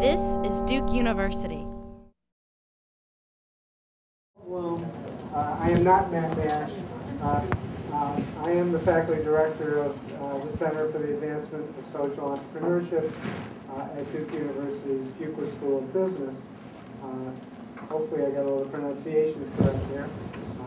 [0.00, 1.66] This is Duke University.
[4.40, 4.80] Hello,
[5.34, 6.70] uh, I am not Matt Nash.
[7.20, 7.44] Uh,
[7.92, 12.38] uh, I am the faculty director of uh, the Center for the Advancement of Social
[12.38, 13.10] Entrepreneurship
[13.70, 16.42] uh, at Duke University's Fuqua School of Business.
[17.02, 17.30] Uh,
[17.88, 20.08] Hopefully I got all the pronunciations correct there.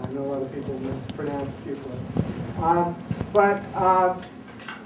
[0.04, 2.96] I know a lot of people mispronounce Fuqua.
[3.34, 3.64] But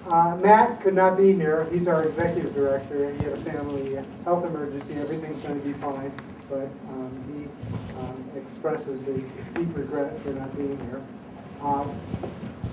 [0.08, 1.68] uh, uh, Matt could not be here.
[1.72, 3.12] He's our executive director.
[3.14, 4.96] He had a family health emergency.
[4.96, 6.12] Everything's going to be fine.
[6.50, 11.02] But um, he um, expresses his deep regret for not being here.
[11.62, 11.96] Um,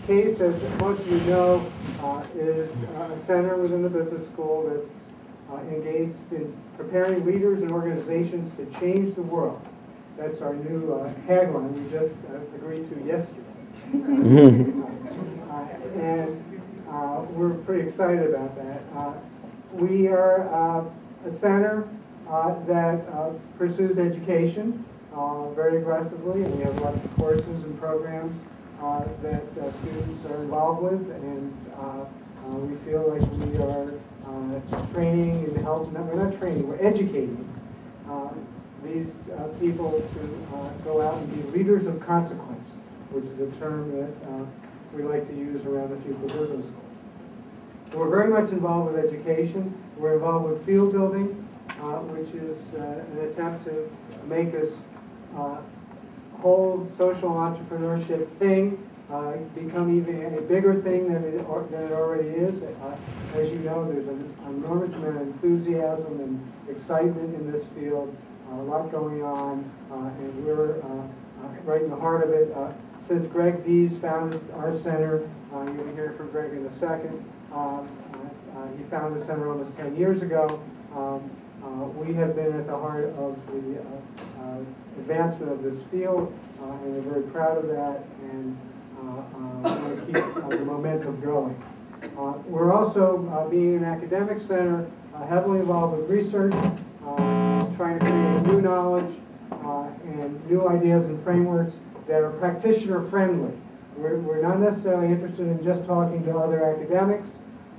[0.06, 1.66] CASE, as most of you know,
[2.02, 5.08] uh, is a center within the business school that's
[5.50, 9.64] uh, engaged in preparing leaders and organizations to change the world.
[10.18, 13.42] That's our new uh, tagline we just uh, agreed to yesterday.
[15.52, 15.68] Uh,
[16.00, 16.51] And
[16.92, 18.82] uh, we're pretty excited about that.
[18.94, 19.14] Uh,
[19.80, 20.84] We are uh,
[21.24, 21.88] a center
[22.28, 24.84] uh, that uh, pursues education
[25.16, 28.36] uh, very aggressively, and we have lots of courses and programs
[29.22, 31.52] that students are involved with, and
[32.68, 33.88] we feel like we are
[34.92, 37.40] training and helping, no, we're not training, we're educating
[38.84, 40.20] these people to
[40.84, 42.76] go out and be leaders of consequence,
[43.10, 44.12] which is a term that
[44.92, 46.81] we like to use around the Fuqua Business School.
[47.94, 49.74] We're very much involved with education.
[49.98, 53.88] We're involved with field building, uh, which is uh, an attempt to
[54.26, 54.86] make this
[55.36, 55.58] uh,
[56.38, 58.78] whole social entrepreneurship thing
[59.10, 62.62] uh, become even a bigger thing than it, or- than it already is.
[62.62, 62.96] Uh,
[63.34, 68.16] As you know, there's an enormous amount of enthusiasm and excitement in this field,
[68.50, 72.50] a lot going on, uh, and we're uh, uh, right in the heart of it.
[72.56, 72.72] Uh,
[73.02, 77.18] Since Greg Dees founded our center, uh, you'll be hearing from Greg in a second,
[77.18, 80.48] uh, uh, he founded the center almost 10 years ago.
[80.94, 81.30] Um,
[81.62, 83.84] uh, We have been at the heart of the uh,
[84.42, 84.58] uh,
[84.98, 88.56] advancement of this field, uh, and we're very proud of that, and
[89.02, 91.56] want to keep uh, the momentum going.
[92.18, 96.54] Uh, We're also, uh, being an academic center, uh, heavily involved with research,
[97.06, 99.14] uh, trying to create new knowledge
[99.50, 101.76] uh, and new ideas and frameworks
[102.06, 103.52] that are practitioner-friendly.
[103.96, 107.28] We're, we're not necessarily interested in just talking to other academics.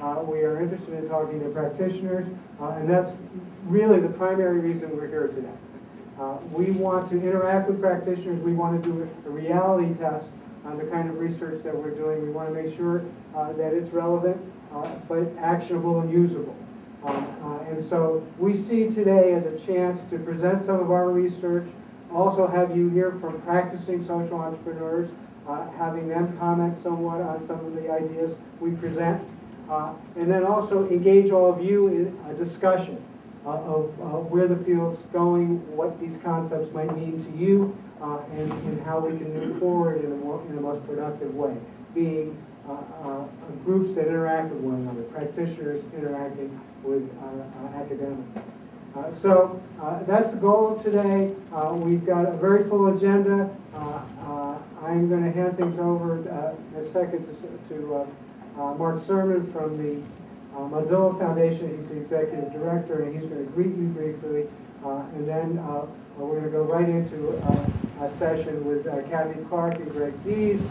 [0.03, 2.25] Uh, We are interested in talking to practitioners,
[2.59, 3.15] uh, and that's
[3.65, 5.47] really the primary reason we're here today.
[6.19, 10.31] Uh, We want to interact with practitioners, we want to do a reality test
[10.65, 12.21] on the kind of research that we're doing.
[12.21, 13.03] We want to make sure
[13.33, 14.37] uh, that it's relevant,
[14.73, 16.55] uh, but actionable and usable.
[17.05, 17.23] Uh,
[17.69, 21.67] And so we see today as a chance to present some of our research,
[22.11, 25.09] also have you hear from practicing social entrepreneurs,
[25.77, 29.21] having them comment somewhat on some of the ideas we present,
[29.69, 33.03] uh, and then also engage all of you in a discussion
[33.45, 38.19] uh, of uh, where the field's going, what these concepts might mean to you, uh,
[38.33, 41.55] and, and how we can move forward in a more, in a most productive way,
[41.93, 42.37] being
[42.67, 43.25] uh, uh,
[43.65, 47.09] groups that interact with one another, practitioners interacting with
[47.75, 48.39] academics.
[49.19, 49.61] So
[50.07, 51.33] that's the goal of today.
[51.73, 53.49] We've got a very full agenda.
[53.75, 56.27] I'm going to hand things over in
[56.79, 58.07] a second to- to
[58.57, 60.01] uh, Mark Surman from the
[60.55, 61.75] uh, Mozilla Foundation.
[61.75, 64.47] He's the executive director, and he's going to greet you briefly.
[64.85, 65.85] Uh, And then uh,
[66.17, 70.61] we're going to go right into uh, a session with Kathy Clark and Greg Dees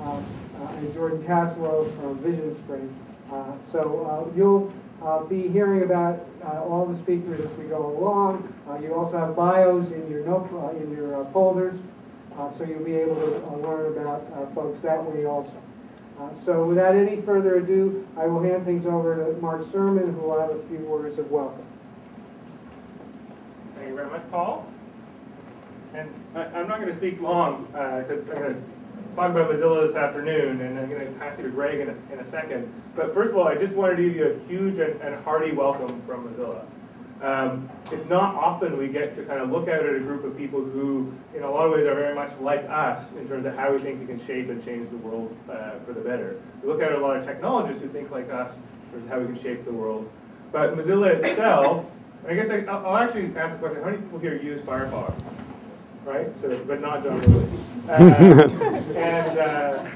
[0.00, 2.94] and Jordan Kassalow from Vision Spring.
[3.70, 4.72] So you'll
[5.02, 8.52] uh, be hearing about uh, all the speakers as we go along.
[8.68, 11.80] Uh, You also have bios in your note, in your folders,
[12.52, 14.20] so you'll be able to learn about
[14.54, 15.56] folks that way also.
[16.18, 20.20] Uh, So without any further ado, I will hand things over to Mark Surman, who
[20.20, 21.64] will have a few words of welcome.
[23.76, 24.66] Thank you very much, Paul.
[25.94, 28.62] And I, I'm not gonna speak long, because I'm gonna
[29.16, 32.18] talk about Mozilla this afternoon, and I'm gonna pass you to Greg in a, in
[32.20, 32.72] a second.
[32.94, 35.52] But first of all, I just wanted to give you a huge and, and hearty
[35.52, 36.64] welcome from Mozilla.
[37.22, 40.36] Um, it's not often we get to kind of look out at a group of
[40.36, 43.54] people who, in a lot of ways, are very much like us in terms of
[43.54, 46.40] how we think we can shape and change the world uh, for the better.
[46.62, 49.20] We look at a lot of technologists who think like us in terms of how
[49.20, 50.10] we can shape the world.
[50.50, 51.88] But Mozilla itself,
[52.26, 55.14] I guess I, I'll I'll actually ask the question, how many people here use Firefox?
[56.04, 57.48] Right, so, but not John Lilly.
[57.88, 58.48] Uh,
[58.96, 59.88] And, uh,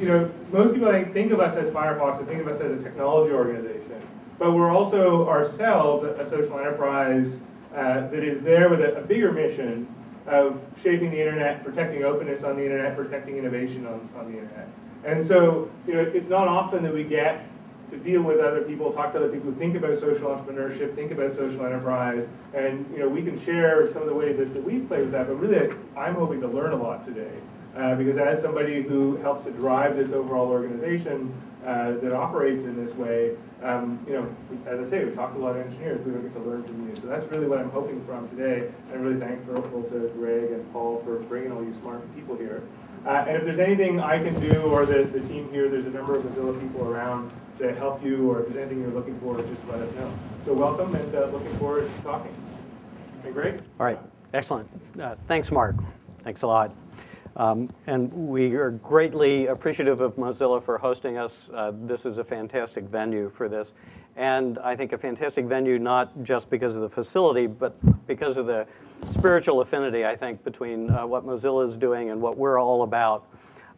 [0.00, 2.60] you know, most people I think think of us as Firefox and think of us
[2.60, 4.00] as a technology organization.
[4.38, 7.38] But we're also ourselves a social enterprise
[7.74, 9.86] uh, that is there with a, a bigger mission
[10.26, 14.68] of shaping the internet, protecting openness on the internet, protecting innovation on, on the internet.
[15.04, 17.44] And so, you know, it's not often that we get
[17.90, 21.10] to deal with other people, talk to other people who think about social entrepreneurship, think
[21.12, 24.64] about social enterprise, and you know we can share some of the ways that, that
[24.64, 25.26] we play with that.
[25.26, 27.32] But really, I'm hoping to learn a lot today
[27.76, 31.32] uh, because as somebody who helps to drive this overall organization
[31.64, 35.40] uh, that operates in this way, um, you know, as I say, we talked to
[35.40, 36.04] a lot of engineers.
[36.04, 38.70] We don't get to learn from you, so that's really what I'm hoping from today.
[38.92, 42.62] I'm really thankful to Greg and Paul for bringing all you smart people here.
[43.06, 45.90] Uh, and if there's anything I can do, or the, the team here, there's a
[45.90, 49.40] number of Mozilla people around to help you, or if there's anything you're looking for,
[49.42, 50.12] just let us know.
[50.44, 52.32] So welcome, and uh, looking forward to talking.
[53.32, 53.60] Great.
[53.80, 53.98] All right,
[54.34, 54.68] excellent.
[55.00, 55.76] Uh, Thanks, Mark.
[56.18, 56.74] Thanks a lot.
[57.36, 61.50] Um, And we are greatly appreciative of Mozilla for hosting us.
[61.52, 63.74] Uh, This is a fantastic venue for this.
[64.16, 67.74] And I think a fantastic venue, not just because of the facility, but
[68.06, 68.66] because of the
[69.04, 73.24] spiritual affinity, I think, between uh, what Mozilla is doing and what we're all about.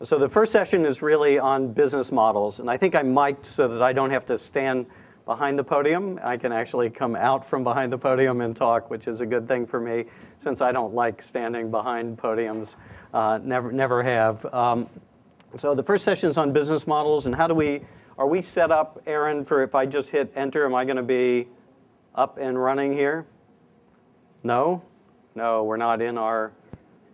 [0.03, 2.61] So the first session is really on business models.
[2.61, 4.87] And I think I'm mic'd so that I don't have to stand
[5.27, 6.19] behind the podium.
[6.23, 9.47] I can actually come out from behind the podium and talk, which is a good
[9.47, 10.07] thing for me
[10.39, 12.77] since I don't like standing behind podiums.
[13.13, 14.47] Uh, never, never have.
[14.55, 14.89] Um,
[15.57, 17.83] so the first session is on business models and how do we,
[18.17, 21.03] are we set up, Aaron, for if I just hit enter, am I going to
[21.03, 21.49] be
[22.15, 23.27] up and running here?
[24.45, 24.83] No?
[25.35, 26.53] No, we're not in our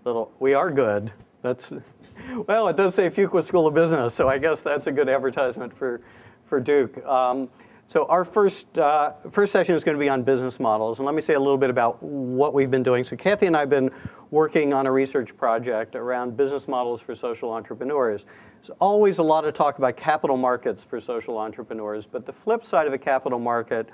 [0.04, 1.12] little, we are good.
[1.40, 1.72] That's,
[2.46, 5.72] well, it does say Fuqua School of Business, so I guess that's a good advertisement
[5.72, 6.02] for,
[6.44, 7.04] for Duke.
[7.06, 7.48] Um,
[7.92, 10.98] so our first, uh, first session is going to be on business models.
[10.98, 13.04] And let me say a little bit about what we've been doing.
[13.04, 13.90] So Kathy and I have been
[14.30, 18.24] working on a research project around business models for social entrepreneurs.
[18.62, 22.64] There's always a lot of talk about capital markets for social entrepreneurs, but the flip
[22.64, 23.90] side of a capital market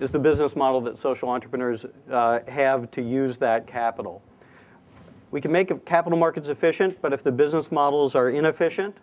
[0.00, 4.22] is the business model that social entrepreneurs uh, have to use that capital.
[5.30, 8.94] We can make capital markets efficient, but if the business models are inefficient,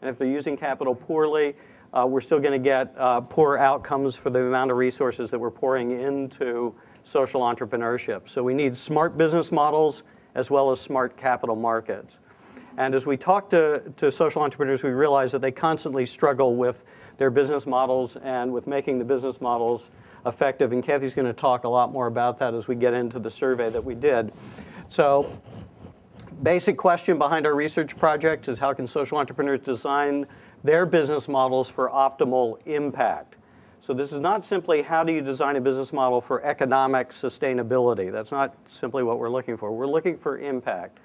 [0.00, 1.56] and if they're using capital poorly,
[2.04, 5.50] we're still going to get uh, poor outcomes for the amount of resources that we're
[5.50, 8.28] pouring into social entrepreneurship.
[8.28, 10.02] So we need smart business models
[10.34, 12.18] as well as smart capital markets.
[12.76, 16.84] And as we talk to, to social entrepreneurs, we realize that they constantly struggle with
[17.16, 19.90] their business models and with making the business models
[20.26, 20.72] effective.
[20.72, 23.30] And Kathy's going to talk a lot more about that as we get into the
[23.30, 24.32] survey that we did.
[24.88, 25.40] So
[26.42, 30.26] basic question behind our research project is how can social entrepreneurs design
[30.66, 33.36] their business models for optimal impact?
[33.80, 38.10] So this is not simply how do you design a business model for economic sustainability.
[38.10, 39.72] That's not simply what we're looking for.
[39.72, 40.98] We're looking for impact.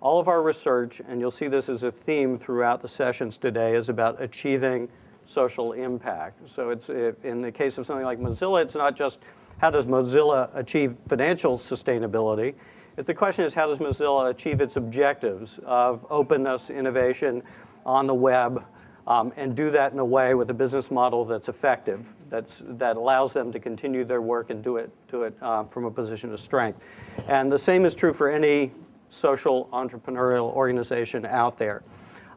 [0.00, 3.74] All of our research, and you'll see this as a theme throughout the sessions today,
[3.74, 4.90] is about achieving
[5.24, 6.48] social impact.
[6.48, 9.22] So it's in the case of something like Mozilla, it's not just
[9.58, 12.54] how does Mozilla achieve financial sustainability.
[12.96, 17.42] The question is how does Mozilla achieve its objectives of openness, innovation
[17.84, 18.64] on the web,
[19.06, 23.32] and do that in a way with a business model that's effective, that's, that allows
[23.32, 26.40] them to continue their work and do it, do it uh, from a position of
[26.40, 26.82] strength.
[27.28, 28.72] And the same is true for any
[29.08, 31.82] social entrepreneurial organization out there.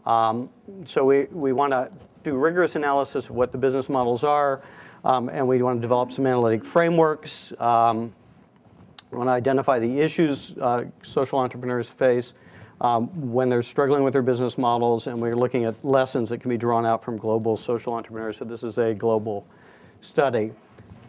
[0.06, 0.50] Um,
[0.86, 1.90] so we, we want to
[2.24, 4.62] do rigorous analysis of what the business models are,
[5.04, 7.54] um, and we want to develop some analytic frameworks.
[7.60, 8.14] Um,
[9.12, 12.34] we want to identify the issues uh, social entrepreneurs face
[12.82, 16.50] um, when they're struggling with their business models, and we're looking at lessons that can
[16.50, 18.38] be drawn out from global social entrepreneurs.
[18.38, 19.46] So this is a global
[20.02, 20.52] study.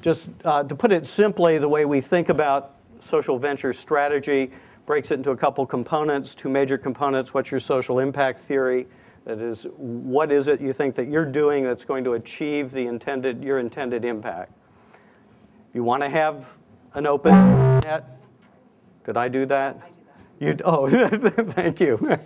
[0.02, 4.50] Just uh, to put it simply, the way we think about social venture strategy
[4.86, 7.32] breaks it into a couple components, two major components.
[7.32, 8.86] What's your social impact theory?
[9.26, 12.86] That is, what is it you think that you're doing that's going to achieve the
[12.86, 14.52] intended, your intended impact?
[15.72, 16.56] You want to have
[16.94, 17.32] an open
[17.80, 18.18] net?
[19.04, 19.89] Did I do that?
[20.40, 22.18] You, oh, thank you.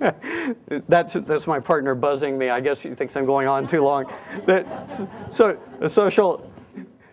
[0.88, 2.48] that's, that's my partner buzzing me.
[2.48, 4.06] I guess she thinks I'm going on too long.
[5.28, 6.50] so, social,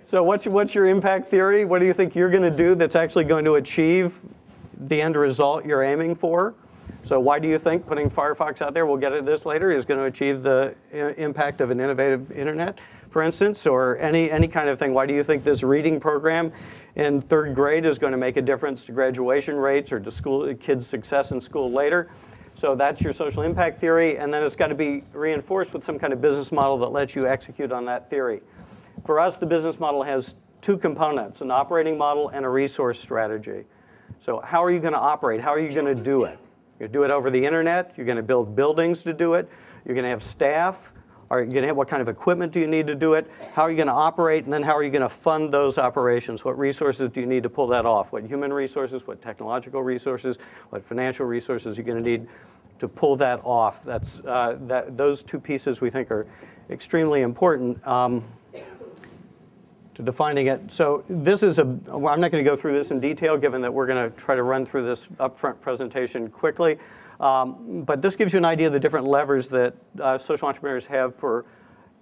[0.03, 1.65] so what's, what's your impact theory?
[1.65, 4.19] What do you think you're going to do that's actually going to achieve
[4.77, 6.53] the end result you're aiming for?
[7.01, 9.85] So why do you think putting Firefox out there, we'll get at this later, is
[9.85, 10.75] going to achieve the
[11.17, 12.77] impact of an innovative internet?
[13.11, 14.93] For instance, or any, any kind of thing.
[14.93, 16.51] Why do you think this reading program
[16.95, 20.51] in third grade is going to make a difference to graduation rates or to school
[20.55, 22.09] kids' success in school later?
[22.53, 25.99] So that's your social impact theory, and then it's got to be reinforced with some
[25.99, 28.41] kind of business model that lets you execute on that theory.
[29.05, 33.65] For us, the business model has two components, an operating model and a resource strategy.
[34.19, 35.41] So how are you going to operate?
[35.41, 36.39] How are you going to do it?
[36.79, 37.93] To do it over the internet.
[37.97, 39.49] You're going to build buildings to do it.
[39.85, 40.93] You're going to have staff.
[41.31, 43.25] Are you going to have, what kind of equipment do you need to do it?
[43.53, 44.43] How are you going to operate?
[44.43, 46.43] And then how are you going to fund those operations?
[46.43, 48.11] What resources do you need to pull that off?
[48.11, 50.39] What human resources, what technological resources,
[50.71, 52.27] what financial resources are you're going to need
[52.79, 53.85] to pull that off?
[53.85, 56.27] That's, uh, that, those two pieces we think are
[56.69, 57.87] extremely important.
[57.87, 58.25] Um,
[60.01, 60.71] to defining it.
[60.71, 63.61] So this is a, well, I'm not going to go through this in detail, given
[63.61, 66.77] that we're going to try to run through this upfront presentation quickly.
[67.19, 70.87] Um, but this gives you an idea of the different levers that uh, social entrepreneurs
[70.87, 71.45] have for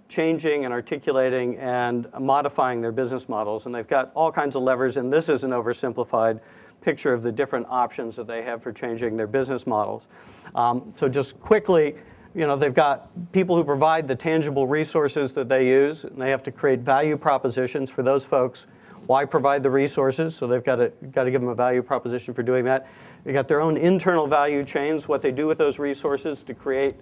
[0.08, 3.66] changing and articulating and modifying their business models.
[3.66, 6.40] And they've got all kinds of levers, and this is an oversimplified
[6.80, 10.08] picture of the different options that they have for changing their business models.
[10.54, 11.94] Um, so just quickly,
[12.34, 16.30] you know, they've got people who provide the tangible resources that they use, and they
[16.30, 18.66] have to create value propositions for those folks.
[19.06, 20.36] Why provide the resources?
[20.36, 22.86] So they've got to, got to give them a value proposition for doing that.
[23.24, 26.94] They've got their own internal value chains, what they do with those resources to create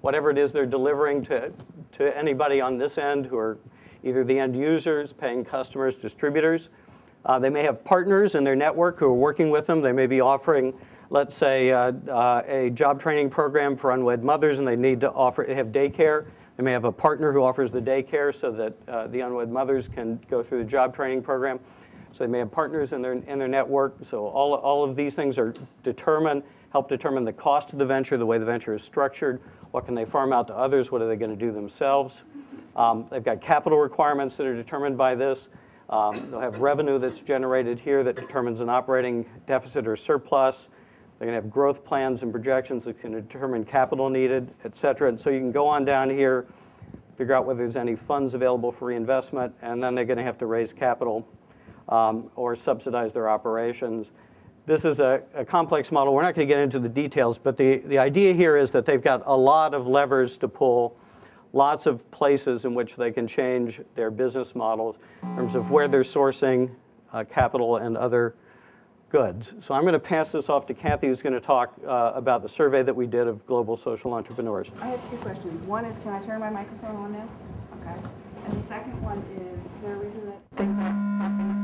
[0.00, 1.52] whatever it is they're delivering to,
[1.92, 3.58] to anybody on this end who are
[4.02, 6.70] either the end users, paying customers, distributors.
[7.26, 9.82] Uh, they may have partners in their network who are working with them.
[9.82, 10.72] They may be offering
[11.10, 15.10] let's say, uh, uh, a job training program for unwed mothers and they need to
[15.10, 16.26] offer they have daycare.
[16.56, 19.88] They may have a partner who offers the daycare so that uh, the unwed mothers
[19.88, 21.58] can go through the job training program.
[22.12, 23.96] So they may have partners in their, in their network.
[24.02, 25.52] So all, all of these things are
[25.82, 29.40] determined, help determine the cost of the venture, the way the venture is structured,
[29.72, 32.24] what can they farm out to others, what are they going to do themselves.
[32.76, 35.48] Um, they've got capital requirements that are determined by this.
[35.88, 40.68] Um, they'll have revenue that's generated here that determines an operating deficit or surplus.
[41.20, 45.10] They're going to have growth plans and projections that can determine capital needed, et cetera.
[45.10, 46.46] And so you can go on down here,
[47.14, 50.38] figure out whether there's any funds available for reinvestment, and then they're going to have
[50.38, 51.28] to raise capital
[51.90, 54.12] um, or subsidize their operations.
[54.64, 56.14] This is a, a complex model.
[56.14, 58.86] We're not going to get into the details, but the, the idea here is that
[58.86, 60.96] they've got a lot of levers to pull,
[61.52, 65.86] lots of places in which they can change their business models in terms of where
[65.86, 66.70] they're sourcing
[67.12, 68.36] uh, capital and other
[69.12, 72.42] So I'm going to pass this off to Kathy, who's going to talk uh, about
[72.42, 74.70] the survey that we did of global social entrepreneurs.
[74.80, 75.62] I have two questions.
[75.66, 77.28] One is, can I turn my microphone on now?
[77.80, 77.96] Okay.
[78.44, 81.56] And the second one is, is there a reason that things are popping up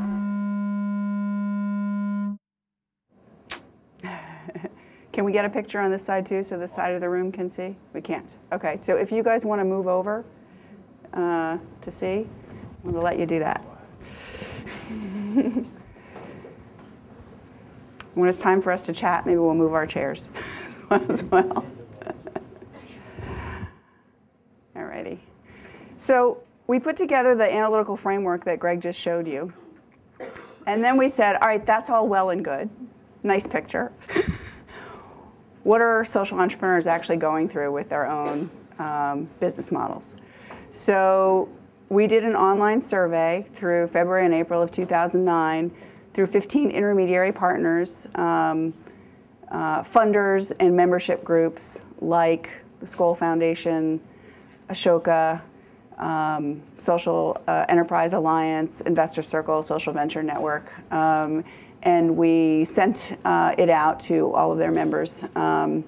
[4.02, 4.70] on?
[5.12, 7.32] Can we get a picture on this side too, so this side of the room
[7.32, 7.76] can see?
[7.94, 8.36] We can't.
[8.52, 10.24] Okay, so if you guys want to move over
[11.14, 12.26] uh, to see,
[12.84, 13.62] I'm going to let you do that.
[18.16, 20.30] when it's time for us to chat, maybe we'll move our chairs
[20.90, 21.66] as well.
[24.74, 25.18] Alrighty.
[25.98, 29.52] So we put together the analytical framework that Greg just showed you.
[30.66, 32.70] And then we said, all right, that's all well and good.
[33.22, 33.92] Nice picture.
[35.62, 40.16] what are social entrepreneurs actually going through with their own um, business models?
[40.70, 41.50] So
[41.90, 45.70] we did an online survey through February and April of 2009
[46.16, 48.72] through 15 intermediary partners, um,
[49.50, 52.48] uh, funders, and membership groups like
[52.80, 54.00] the Skoll Foundation,
[54.70, 55.42] Ashoka,
[55.98, 60.72] um, Social uh, Enterprise Alliance, Investor Circle, Social Venture Network.
[60.90, 61.44] Um,
[61.82, 65.26] and we sent uh, it out to all of their members.
[65.36, 65.84] Um,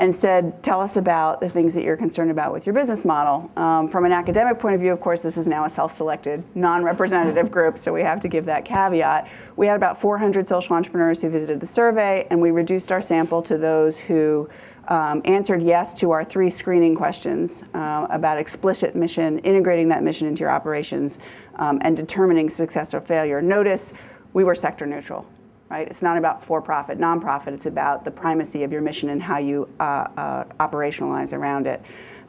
[0.00, 3.50] and said, tell us about the things that you're concerned about with your business model.
[3.54, 7.50] Um, from an academic point of view, of course, this is now a self-selected, non-representative
[7.52, 9.28] group, so we have to give that caveat.
[9.56, 13.42] We had about 400 social entrepreneurs who visited the survey, and we reduced our sample
[13.42, 14.48] to those who
[14.88, 20.26] um, answered yes to our three screening questions uh, about explicit mission, integrating that mission
[20.26, 21.18] into your operations,
[21.56, 23.42] um, and determining success or failure.
[23.42, 23.92] Notice
[24.32, 25.26] we were sector neutral
[25.70, 25.86] right?
[25.88, 27.54] It's not about for-profit, nonprofit.
[27.54, 31.80] It's about the primacy of your mission and how you uh, uh, operationalize around it.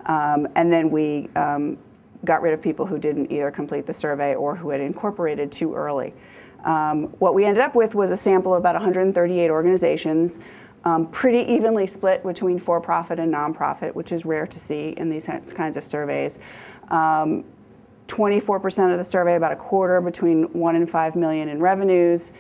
[0.05, 1.77] Um, and then we um,
[2.23, 5.73] got rid of people who didn't either complete the survey or who had incorporated too
[5.73, 6.13] early.
[6.63, 10.39] Um, what we ended up with was a sample of about 138 organizations,
[10.83, 15.27] um, pretty evenly split between for-profit and nonprofit, which is rare to see in these
[15.55, 16.39] kinds of surveys.
[16.89, 22.33] 24% um, of the survey, about a quarter between one and five million in revenues.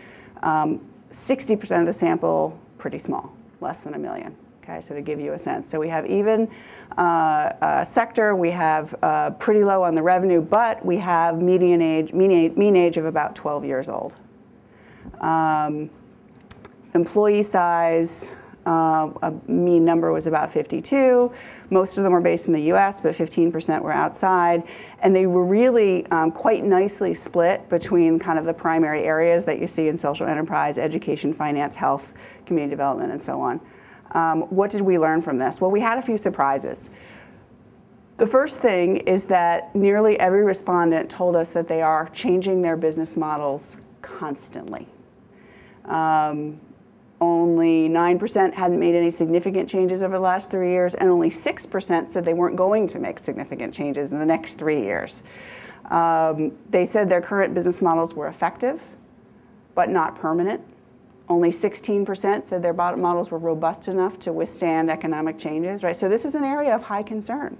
[0.43, 0.81] Um,
[1.11, 4.35] 60% of the sample, pretty small, less than a million.
[4.63, 5.67] Okay, so to give you a sense.
[5.67, 6.49] So we have even
[6.97, 11.81] uh, uh, sector, we have uh, pretty low on the revenue, but we have median
[11.81, 14.15] age, mean mean age of about 12 years old.
[15.19, 15.89] Um,
[16.93, 18.33] employee size,
[18.65, 21.31] uh, a mean number was about 52.
[21.69, 24.63] Most of them were based in the US, but 15% were outside.
[24.99, 29.59] And they were really um, quite nicely split between kind of the primary areas that
[29.59, 32.13] you see in social enterprise, education, finance, health,
[32.45, 33.59] community development, and so on.
[34.11, 35.59] Um, what did we learn from this?
[35.59, 36.91] Well, we had a few surprises.
[38.17, 42.77] The first thing is that nearly every respondent told us that they are changing their
[42.77, 44.87] business models constantly.
[45.85, 46.59] Um,
[47.21, 52.09] only 9% hadn't made any significant changes over the last three years, and only 6%
[52.09, 55.21] said they weren't going to make significant changes in the next three years.
[55.91, 58.81] Um, they said their current business models were effective,
[59.75, 60.61] but not permanent.
[61.29, 65.95] Only 16% said their models were robust enough to withstand economic changes, right?
[65.95, 67.57] So this is an area of high concern.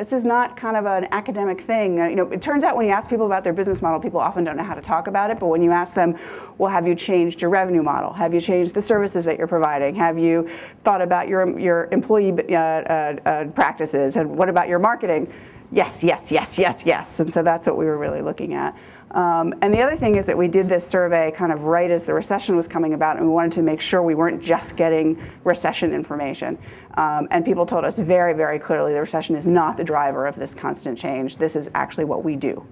[0.00, 2.00] This is not kind of an academic thing.
[2.00, 4.18] Uh, you know, it turns out when you ask people about their business model, people
[4.18, 5.38] often don't know how to talk about it.
[5.38, 6.16] But when you ask them,
[6.56, 8.14] well, have you changed your revenue model?
[8.14, 9.94] Have you changed the services that you're providing?
[9.96, 10.48] Have you
[10.84, 14.16] thought about your your employee uh, uh, uh, practices?
[14.16, 15.30] And what about your marketing?
[15.72, 17.20] Yes, yes, yes, yes, yes.
[17.20, 18.76] And so that's what we were really looking at.
[19.12, 22.04] Um, and the other thing is that we did this survey kind of right as
[22.04, 25.20] the recession was coming about, and we wanted to make sure we weren't just getting
[25.44, 26.58] recession information.
[26.94, 30.36] Um, and people told us very, very clearly the recession is not the driver of
[30.36, 31.36] this constant change.
[31.36, 32.66] This is actually what we do.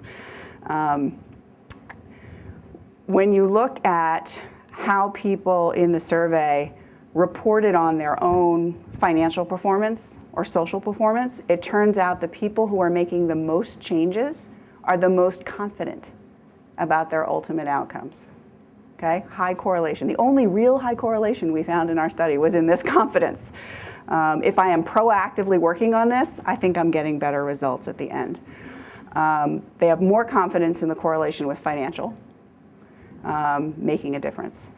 [0.66, 1.18] um,
[3.06, 6.72] when you look at how people in the survey
[7.14, 12.80] reported on their own financial performance or social performance, it turns out the people who
[12.80, 14.48] are making the most changes
[14.84, 16.10] are the most confident
[16.76, 18.32] about their ultimate outcomes.
[18.96, 20.08] Okay, high correlation.
[20.08, 23.52] The only real high correlation we found in our study was in this confidence.
[24.08, 27.98] Um, if I am proactively working on this, I think I'm getting better results at
[27.98, 28.40] the end.
[29.12, 32.16] Um, they have more confidence in the correlation with financial,
[33.24, 34.70] um, making a difference.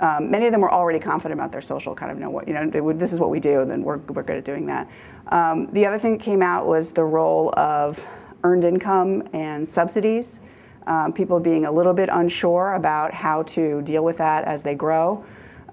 [0.00, 2.54] Um, many of them were already confident about their social, kind of know what, you
[2.54, 4.90] know, would, this is what we do, and then we're, we're good at doing that.
[5.28, 8.06] Um, the other thing that came out was the role of
[8.42, 10.40] earned income and subsidies,
[10.86, 14.74] um, people being a little bit unsure about how to deal with that as they
[14.74, 15.24] grow.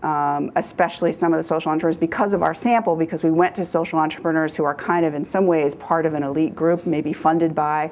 [0.03, 3.63] Um, especially some of the social entrepreneurs, because of our sample, because we went to
[3.63, 7.13] social entrepreneurs who are kind of in some ways part of an elite group, maybe
[7.13, 7.91] funded by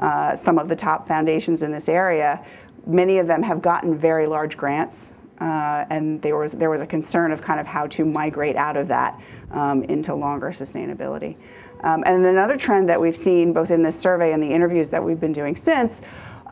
[0.00, 2.44] uh, some of the top foundations in this area.
[2.88, 6.86] Many of them have gotten very large grants, uh, and there was there was a
[6.86, 11.36] concern of kind of how to migrate out of that um, into longer sustainability.
[11.80, 15.04] Um, and another trend that we've seen both in this survey and the interviews that
[15.04, 16.00] we've been doing since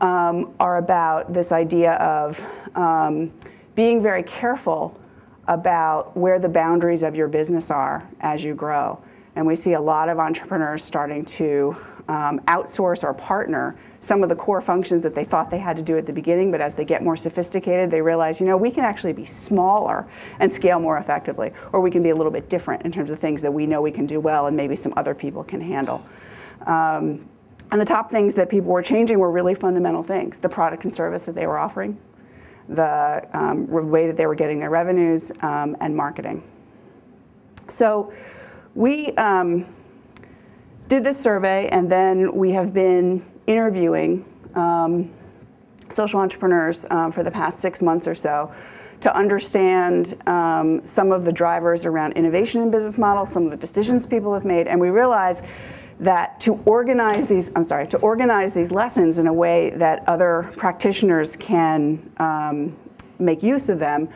[0.01, 2.39] um, are about this idea of
[2.75, 3.33] um,
[3.73, 4.99] being very careful
[5.47, 9.01] about where the boundaries of your business are as you grow.
[9.35, 11.75] And we see a lot of entrepreneurs starting to
[12.07, 15.81] um, outsource or partner some of the core functions that they thought they had to
[15.81, 18.69] do at the beginning, but as they get more sophisticated, they realize, you know, we
[18.69, 20.05] can actually be smaller
[20.41, 23.17] and scale more effectively, or we can be a little bit different in terms of
[23.17, 26.05] things that we know we can do well and maybe some other people can handle.
[26.65, 27.29] Um,
[27.71, 30.93] and the top things that people were changing were really fundamental things the product and
[30.93, 31.97] service that they were offering,
[32.67, 36.43] the um, way that they were getting their revenues, um, and marketing.
[37.69, 38.11] So
[38.75, 39.65] we um,
[40.89, 44.25] did this survey, and then we have been interviewing
[44.55, 45.11] um,
[45.89, 48.53] social entrepreneurs um, for the past six months or so
[49.01, 53.57] to understand um, some of the drivers around innovation in business models, some of the
[53.57, 55.43] decisions people have made, and we realize
[55.99, 60.49] that to organize these, I'm sorry, to organize these lessons in a way that other
[60.55, 62.77] practitioners can um,
[63.19, 64.07] make use of them,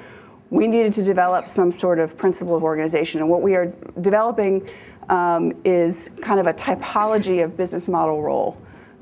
[0.49, 3.19] we needed to develop some sort of principle of organization.
[3.19, 4.67] And what we are developing
[5.09, 8.57] um, is kind of a typology of business model role.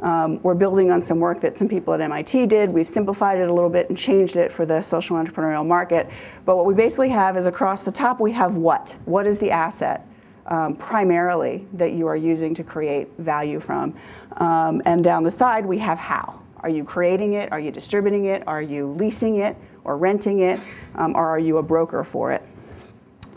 [0.05, 2.69] Um, we're building on some work that some people at MIT did.
[2.69, 6.07] We've simplified it a little bit and changed it for the social entrepreneurial market.
[6.45, 8.95] But what we basically have is across the top, we have what?
[9.05, 10.07] What is the asset?
[10.45, 13.95] Um, primarily that you are using to create value from.
[14.37, 16.39] Um, and down the side, we have how.
[16.59, 17.51] Are you creating it?
[17.51, 18.47] Are you distributing it?
[18.47, 20.59] Are you leasing it or renting it?
[20.93, 22.43] Um, or are you a broker for it?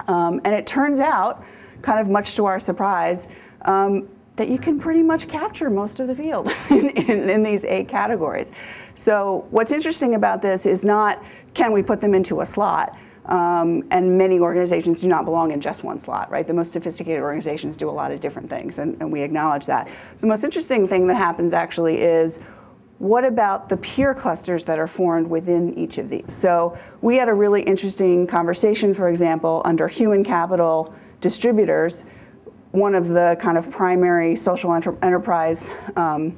[0.07, 1.43] Um, and it turns out,
[1.81, 3.29] kind of much to our surprise,
[3.63, 4.07] um,
[4.39, 7.89] that you can pretty much capture most of the field in, in, in, these eight
[7.89, 8.51] categories.
[8.95, 11.23] So what's interesting about this is not
[11.55, 12.97] can we put them into a slot,
[13.27, 16.47] um, and many organizations do not belong in just one slot, right?
[16.47, 19.91] The most sophisticated organizations do a lot of different things, and, and we acknowledge that.
[20.21, 22.41] The most interesting thing that happens actually is
[22.99, 26.33] what about the peer clusters that are formed within each of these?
[26.33, 32.07] So we had a really interesting conversation, for example, under human capital distributors
[32.73, 36.37] one of the kind of primary social enter enterprise um,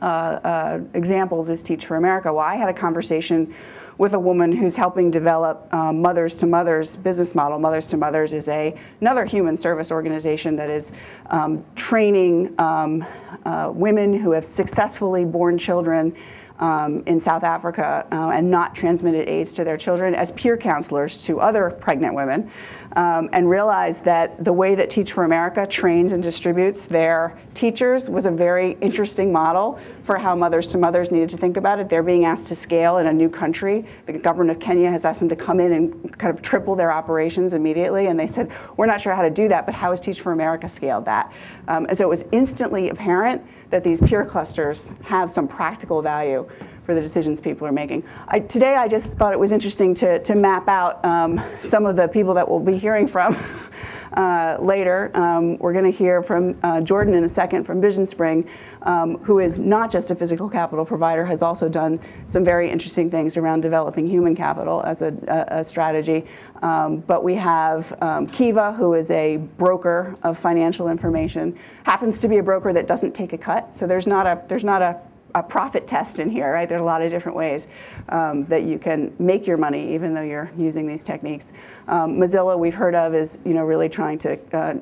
[0.00, 2.32] uh, uh, examples is Teach for America.
[2.32, 3.54] Well, I had a conversation
[3.96, 7.58] with a woman who's helping develop um, Mothers to Mothers business model.
[7.58, 10.90] Mothers to Mothers is a another human service organization that is
[11.26, 13.04] um, training um,
[13.44, 16.16] uh, women who have successfully born children
[16.58, 21.18] um, in South Africa uh, and not transmitted AIDS to their children as peer counselors
[21.26, 22.50] to other pregnant women,
[22.96, 28.08] um, and realized that the way that Teach for America trains and distributes their teachers
[28.08, 31.88] was a very interesting model for how mothers to mothers needed to think about it.
[31.88, 33.84] They're being asked to scale in a new country.
[34.06, 36.92] The government of Kenya has asked them to come in and kind of triple their
[36.92, 40.00] operations immediately, and they said, We're not sure how to do that, but how has
[40.00, 41.32] Teach for America scaled that?
[41.66, 46.48] Um, and so it was instantly apparent that these peer clusters have some practical value
[46.84, 48.04] for the decisions people are making.
[48.28, 51.96] I, today, I just thought it was interesting to, to map out um, some of
[51.96, 53.34] the people that we'll be hearing from
[54.14, 55.10] uh, later.
[55.14, 58.48] Um, we're going to hear from uh, Jordan in a second from Vision Spring,
[58.82, 63.10] um, who is not just a physical capital provider, has also done some very interesting
[63.10, 66.24] things around developing human capital as a, a, a strategy.
[66.62, 72.28] Um, but we have um, Kiva, who is a broker of financial information, happens to
[72.28, 73.74] be a broker that doesn't take a cut.
[73.74, 75.00] So there's not a there's not a
[75.34, 76.68] a profit test in here, right?
[76.68, 77.66] There's a lot of different ways
[78.08, 81.52] um, that you can make your money, even though you're using these techniques.
[81.88, 84.74] Um, Mozilla, we've heard of, is you know really trying to uh,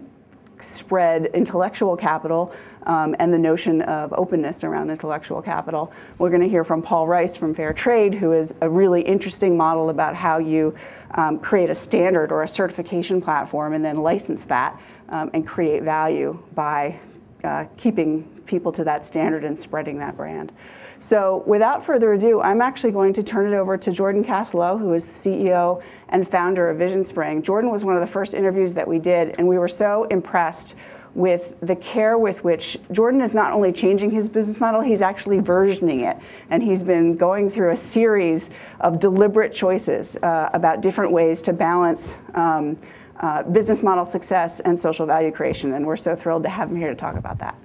[0.62, 5.92] spread intellectual capital um, and the notion of openness around intellectual capital.
[6.18, 9.56] We're going to hear from Paul Rice from Fair Trade, who is a really interesting
[9.56, 10.74] model about how you
[11.12, 15.82] um, create a standard or a certification platform and then license that um, and create
[15.82, 16.98] value by
[17.44, 20.52] uh, keeping people to that standard and spreading that brand.
[20.98, 24.92] So without further ado, I'm actually going to turn it over to Jordan Kassalow, who
[24.92, 27.42] is the CEO and founder of Vision Spring.
[27.42, 30.76] Jordan was one of the first interviews that we did, and we were so impressed
[31.14, 35.40] with the care with which Jordan is not only changing his business model, he's actually
[35.40, 36.16] versioning it.
[36.50, 38.50] And he's been going through a series
[38.80, 42.78] of deliberate choices uh, about different ways to balance um,
[43.18, 45.74] uh, business model success and social value creation.
[45.74, 47.56] And we're so thrilled to have him here to talk about that.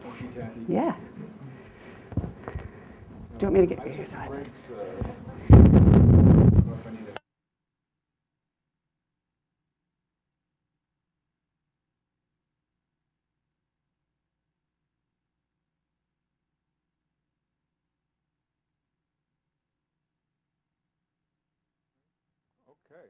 [0.00, 0.55] Thank you, Kathy.
[0.68, 0.96] Yeah.
[3.38, 3.94] Do you want me to get your
[22.68, 23.06] Okay.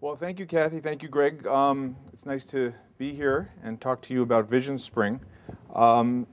[0.00, 0.80] Well, thank you, Kathy.
[0.80, 1.46] Thank you, Greg.
[1.46, 5.20] Um, it's nice to be here and talk to you about Vision Spring.
[5.74, 6.26] Um,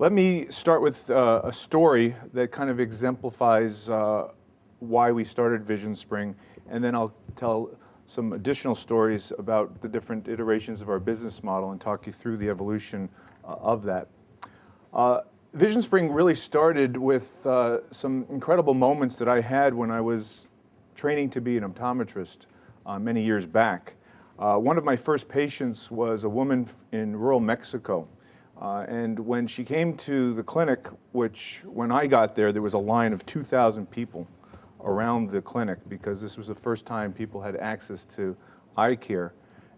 [0.00, 4.28] let me start with uh, a story that kind of exemplifies uh,
[4.78, 6.36] why we started Vision Spring,
[6.68, 11.72] and then I'll tell some additional stories about the different iterations of our business model
[11.72, 13.08] and talk you through the evolution
[13.44, 14.06] uh, of that.
[14.94, 15.22] Uh,
[15.54, 20.48] Vision Spring really started with uh, some incredible moments that I had when I was
[20.94, 22.46] training to be an optometrist
[22.86, 23.94] uh, many years back.
[24.36, 28.06] One of my first patients was a woman in rural Mexico.
[28.60, 32.74] Uh, and when she came to the clinic, which when I got there, there was
[32.74, 34.26] a line of 2,000 people
[34.82, 38.36] around the clinic because this was the first time people had access to
[38.76, 39.32] eye care.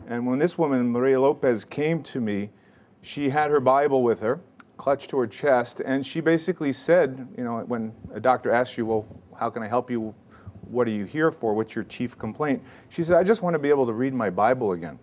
[0.07, 2.51] And when this woman, Maria Lopez, came to me,
[3.03, 4.41] she had her Bible with her,
[4.79, 8.87] clutched to her chest, and she basically said, you know, when a doctor asks you,
[8.87, 9.07] well,
[9.39, 10.15] how can I help you?
[10.63, 11.53] What are you here for?
[11.53, 12.63] What's your chief complaint?
[12.89, 14.99] She said, I just want to be able to read my Bible again.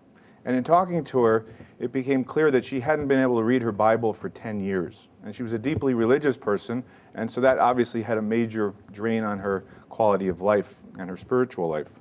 [0.48, 1.46] And in talking to her,
[1.78, 5.10] it became clear that she hadn't been able to read her Bible for 10 years.
[5.22, 9.26] And she was a deeply religious person, and so that obviously had a major drain
[9.26, 11.92] on her quality of life and her spiritual life.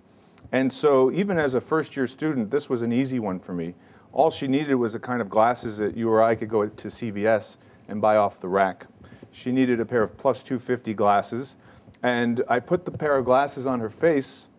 [0.53, 3.75] And so, even as a first year student, this was an easy one for me.
[4.13, 6.89] All she needed was a kind of glasses that you or I could go to
[6.89, 8.87] CVS and buy off the rack.
[9.33, 11.59] She needed a pair of plus 250 glasses,
[12.01, 14.51] and I put the pair of glasses on her face.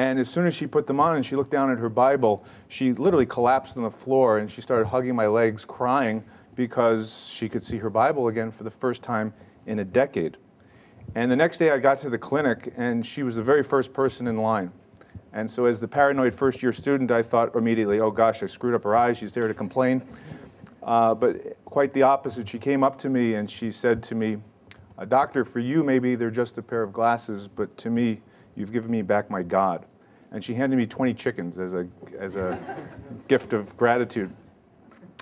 [0.00, 2.42] And as soon as she put them on and she looked down at her Bible,
[2.68, 7.50] she literally collapsed on the floor and she started hugging my legs, crying because she
[7.50, 9.34] could see her Bible again for the first time
[9.66, 10.38] in a decade.
[11.14, 13.92] And the next day I got to the clinic and she was the very first
[13.92, 14.72] person in line.
[15.34, 18.74] And so, as the paranoid first year student, I thought immediately, oh gosh, I screwed
[18.74, 19.18] up her eyes.
[19.18, 20.00] She's there to complain.
[20.82, 22.48] Uh, but quite the opposite.
[22.48, 24.38] She came up to me and she said to me,
[24.96, 28.20] "A Doctor, for you, maybe they're just a pair of glasses, but to me,
[28.56, 29.84] you've given me back my God.
[30.32, 31.88] And she handed me 20 chickens as a,
[32.18, 32.58] as a
[33.28, 34.32] gift of gratitude.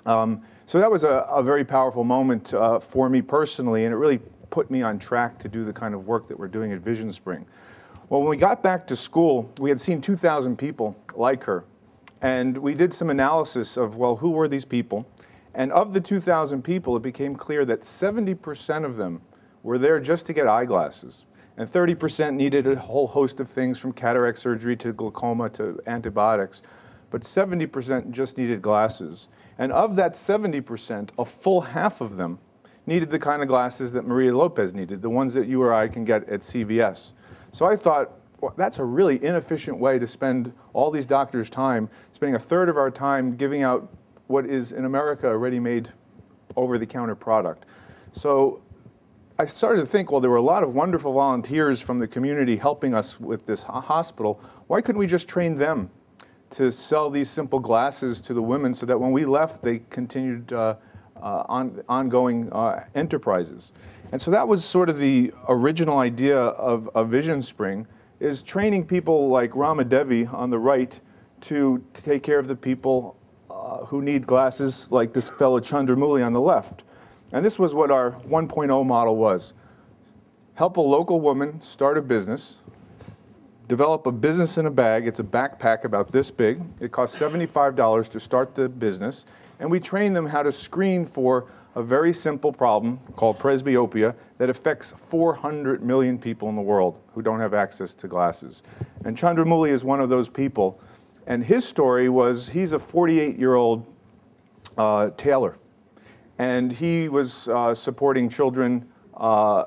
[0.06, 3.96] Um, so that was a, a very powerful moment uh, for me personally, and it
[3.96, 6.80] really put me on track to do the kind of work that we're doing at
[6.80, 7.46] Vision Spring.
[8.08, 11.64] Well, when we got back to school, we had seen 2,000 people like her.
[12.20, 15.06] And we did some analysis of, well, who were these people?
[15.54, 19.20] And of the 2,000 people, it became clear that 70% of them
[19.62, 21.26] were there just to get eyeglasses.
[21.58, 26.62] And 30% needed a whole host of things from cataract surgery to glaucoma to antibiotics.
[27.10, 29.28] But 70% just needed glasses.
[29.58, 32.38] And of that 70%, a full half of them
[32.86, 35.88] needed the kind of glasses that Maria Lopez needed, the ones that you or I
[35.88, 37.12] can get at CVS.
[37.50, 41.90] So I thought, well, that's a really inefficient way to spend all these doctors' time,
[42.12, 43.92] spending a third of our time giving out
[44.28, 45.88] what is in America a ready made
[46.54, 47.66] over the counter product.
[48.12, 48.62] So
[49.40, 52.56] I started to think, well, there were a lot of wonderful volunteers from the community
[52.56, 54.40] helping us with this hospital.
[54.66, 55.90] Why couldn't we just train them
[56.50, 60.52] to sell these simple glasses to the women so that when we left, they continued
[60.52, 60.74] uh,
[61.16, 63.72] uh, on, ongoing uh, enterprises.
[64.10, 67.86] And so that was sort of the original idea of, of Vision Spring,
[68.18, 71.00] is training people like Rama Devi on the right
[71.42, 73.16] to, to take care of the people
[73.50, 76.82] uh, who need glasses like this fellow Chandramuli on the left.
[77.32, 79.54] And this was what our 1.0 model was.
[80.54, 82.58] Help a local woman start a business,
[83.68, 85.06] develop a business in a bag.
[85.06, 86.60] It's a backpack about this big.
[86.80, 89.26] It costs $75 to start the business.
[89.60, 94.48] And we train them how to screen for a very simple problem called presbyopia that
[94.48, 98.62] affects 400 million people in the world who don't have access to glasses.
[99.04, 100.80] And Chandramuli is one of those people.
[101.26, 103.86] And his story was he's a 48 year old
[104.78, 105.56] uh, tailor.
[106.38, 109.64] And he was uh, supporting children, uh,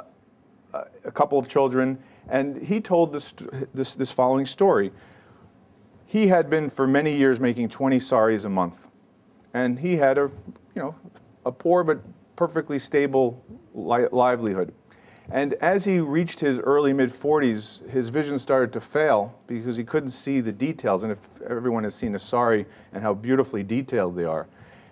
[0.73, 3.33] a couple of children, and he told this,
[3.73, 4.91] this, this following story.
[6.05, 8.87] He had been for many years making 20 saris a month.
[9.53, 10.31] And he had a,
[10.75, 10.95] you know,
[11.45, 12.01] a poor but
[12.35, 14.73] perfectly stable li- livelihood.
[15.29, 19.83] And as he reached his early mid 40s, his vision started to fail because he
[19.83, 21.03] couldn't see the details.
[21.03, 24.47] And if everyone has seen a sari and how beautifully detailed they are.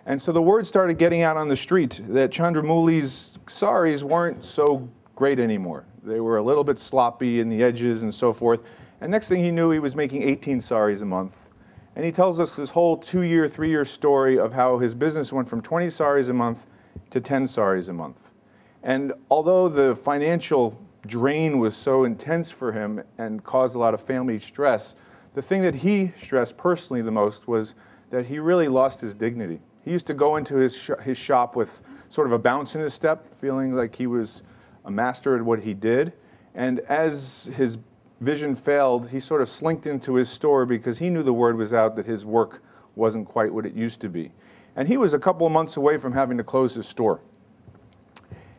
[0.05, 4.89] And so the word started getting out on the street that Chandramuli's saris weren't so
[5.15, 5.85] great anymore.
[6.03, 8.63] They were a little bit sloppy in the edges and so forth.
[9.01, 11.49] And next thing he knew, he was making 18 saris a month.
[11.95, 15.33] And he tells us this whole two year, three year story of how his business
[15.33, 16.65] went from 20 saris a month
[17.09, 18.33] to 10 saris a month.
[18.81, 24.01] And although the financial drain was so intense for him and caused a lot of
[24.01, 24.95] family stress,
[25.33, 27.75] the thing that he stressed personally the most was
[28.09, 29.59] that he really lost his dignity.
[29.83, 32.81] He used to go into his, sh- his shop with sort of a bounce in
[32.81, 34.43] his step, feeling like he was
[34.85, 36.13] a master at what he did.
[36.53, 37.77] And as his
[38.19, 41.73] vision failed, he sort of slinked into his store because he knew the word was
[41.73, 42.61] out that his work
[42.95, 44.31] wasn't quite what it used to be.
[44.75, 47.21] And he was a couple of months away from having to close his store.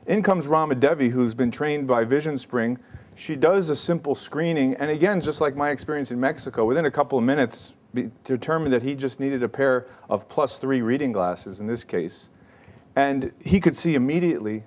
[0.06, 2.78] In comes Rama Devi, who's been trained by Vision Spring.
[3.14, 6.90] She does a simple screening, and again, just like my experience in Mexico, within a
[6.90, 7.74] couple of minutes,
[8.24, 12.31] determined that he just needed a pair of plus three reading glasses in this case.
[12.96, 14.64] And he could see immediately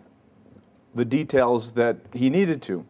[0.94, 2.86] the details that he needed to.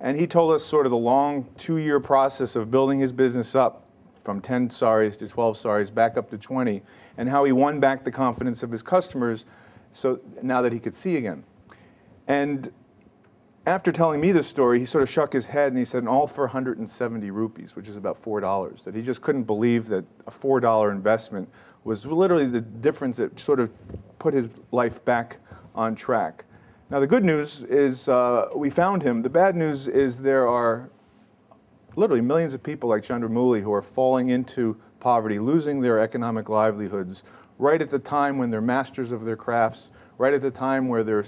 [0.00, 3.56] And he told us sort of the long two year process of building his business
[3.56, 3.84] up
[4.22, 6.82] from 10 saris to 12 saris back up to 20,
[7.16, 9.46] and how he won back the confidence of his customers
[9.90, 11.44] so now that he could see again.
[12.26, 12.70] And
[13.68, 16.26] after telling me this story, he sort of shook his head and he said, all
[16.26, 18.84] for 170 rupees, which is about $4.
[18.84, 21.50] That he just couldn't believe that a $4 investment
[21.84, 23.70] was literally the difference that sort of
[24.18, 25.38] put his life back
[25.74, 26.44] on track.
[26.88, 29.20] Now, the good news is uh, we found him.
[29.20, 30.90] The bad news is there are
[31.94, 37.22] literally millions of people like Chandramuli who are falling into poverty, losing their economic livelihoods
[37.58, 41.02] right at the time when they're masters of their crafts, right at the time where
[41.02, 41.24] they're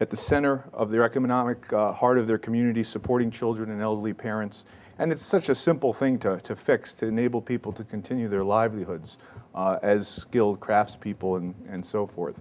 [0.00, 4.12] at the center of their economic uh, heart of their community, supporting children and elderly
[4.12, 4.64] parents.
[4.98, 8.44] And it's such a simple thing to, to fix to enable people to continue their
[8.44, 9.18] livelihoods
[9.54, 12.40] uh, as skilled craftspeople and, and so forth.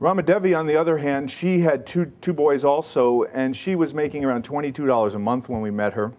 [0.00, 4.24] Ramadevi, on the other hand, she had two, two boys also, and she was making
[4.24, 6.12] around $22 a month when we met her.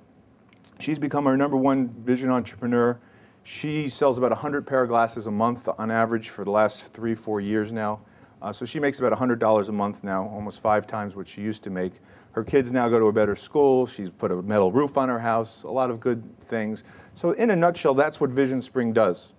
[0.79, 2.97] She's become our number one vision entrepreneur.
[3.43, 7.13] She sells about 100 pair of glasses a month on average for the last three,
[7.13, 7.99] four years now.
[8.43, 11.63] Uh, so she makes about $100 a month now, almost five times what she used
[11.63, 11.93] to make.
[12.33, 13.87] Her kids now go to a better school.
[13.87, 16.83] She's put a metal roof on her house, a lot of good things.
[17.15, 19.33] So, in a nutshell, that's what Vision Spring does.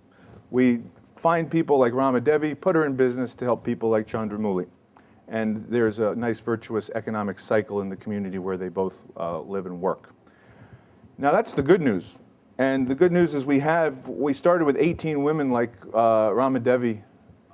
[0.49, 0.81] We
[1.15, 4.67] find people like Rama Devi, put her in business to help people like Chandramuli.
[5.27, 9.67] And there's a nice virtuous economic cycle in the community where they both uh, live
[9.67, 10.15] and work.
[11.19, 12.17] Now that's the good news.
[12.57, 16.59] And the good news is we have, we started with 18 women like uh, Rama
[16.59, 17.03] Devi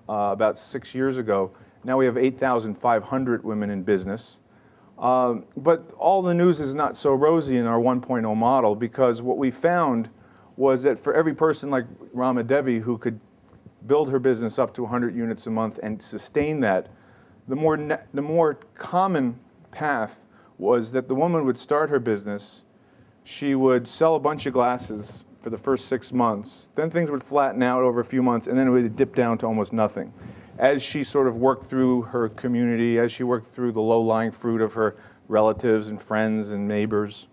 [0.10, 1.52] uh, about six years ago.
[1.84, 4.40] Now we have 8,500 women in business.
[5.00, 9.38] Um, but all the news is not so rosy in our 1.0 model because what
[9.38, 10.10] we found
[10.56, 13.20] was that for every person like Rama Devi who could
[13.88, 16.88] build her business up to 100 units a month and sustain that,
[17.48, 19.40] the more, ne- the more common
[19.72, 20.28] path
[20.60, 22.66] was that the woman would start her business,
[23.24, 27.24] she would sell a bunch of glasses for the first six months, then things would
[27.24, 30.14] flatten out over a few months, and then it would dip down to almost nothing.
[30.58, 34.32] As she sort of worked through her community, as she worked through the low lying
[34.32, 34.96] fruit of her
[35.28, 37.28] relatives and friends and neighbors.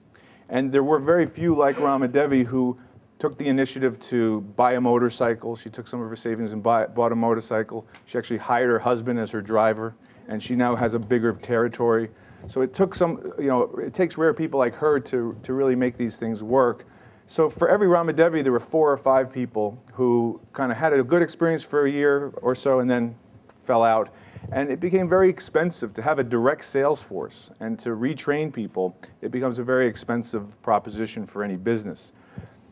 [0.48, 2.78] And there were very few like Ramadevi who
[3.18, 5.56] took the initiative to buy a motorcycle.
[5.56, 7.86] She took some of her savings and buy, bought a motorcycle.
[8.06, 9.94] She actually hired her husband as her driver,
[10.28, 12.10] and she now has a bigger territory.
[12.46, 15.74] So it took some, you know, it takes rare people like her to, to really
[15.74, 16.86] make these things work.
[17.30, 21.02] So for every Ramadevi, there were four or five people who kind of had a
[21.02, 23.16] good experience for a year or so and then
[23.58, 24.08] fell out.
[24.50, 28.96] And it became very expensive to have a direct sales force and to retrain people.
[29.20, 32.14] It becomes a very expensive proposition for any business.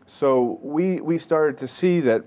[0.06, 2.24] So we, we started to see that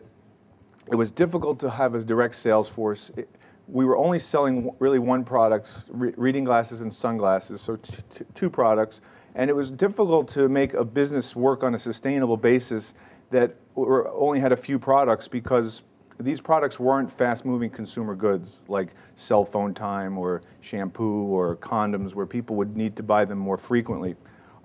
[0.92, 3.12] it was difficult to have a direct sales force.
[3.18, 3.28] It-
[3.72, 8.26] we were only selling really one product, re- reading glasses and sunglasses, so t- t-
[8.34, 9.00] two products.
[9.36, 12.96] And it was difficult to make a business work on a sustainable basis
[13.30, 15.84] that only had a few products because
[16.20, 22.26] these products weren't fast-moving consumer goods like cell phone time or shampoo or condoms where
[22.26, 24.16] people would need to buy them more frequently.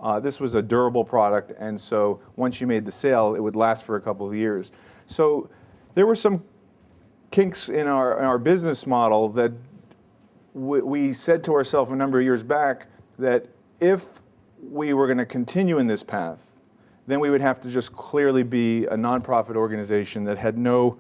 [0.01, 3.55] Uh, this was a durable product, and so once you made the sale, it would
[3.55, 4.73] last for a couple of years.
[5.07, 5.49] So
[5.95, 6.43] there were some
[7.31, 9.53] kinks in our, in our business model that
[10.53, 13.47] we, we said to ourselves a number of years back that
[13.81, 14.21] if
[14.71, 16.55] we were going to continue in this path,
[17.07, 20.99] then we would have to just clearly be a nonprofit organization that had no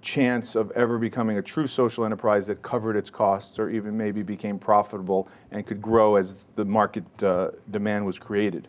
[0.00, 4.22] chance of ever becoming a true social enterprise that covered its costs or even maybe
[4.22, 8.68] became profitable and could grow as the market uh, demand was created.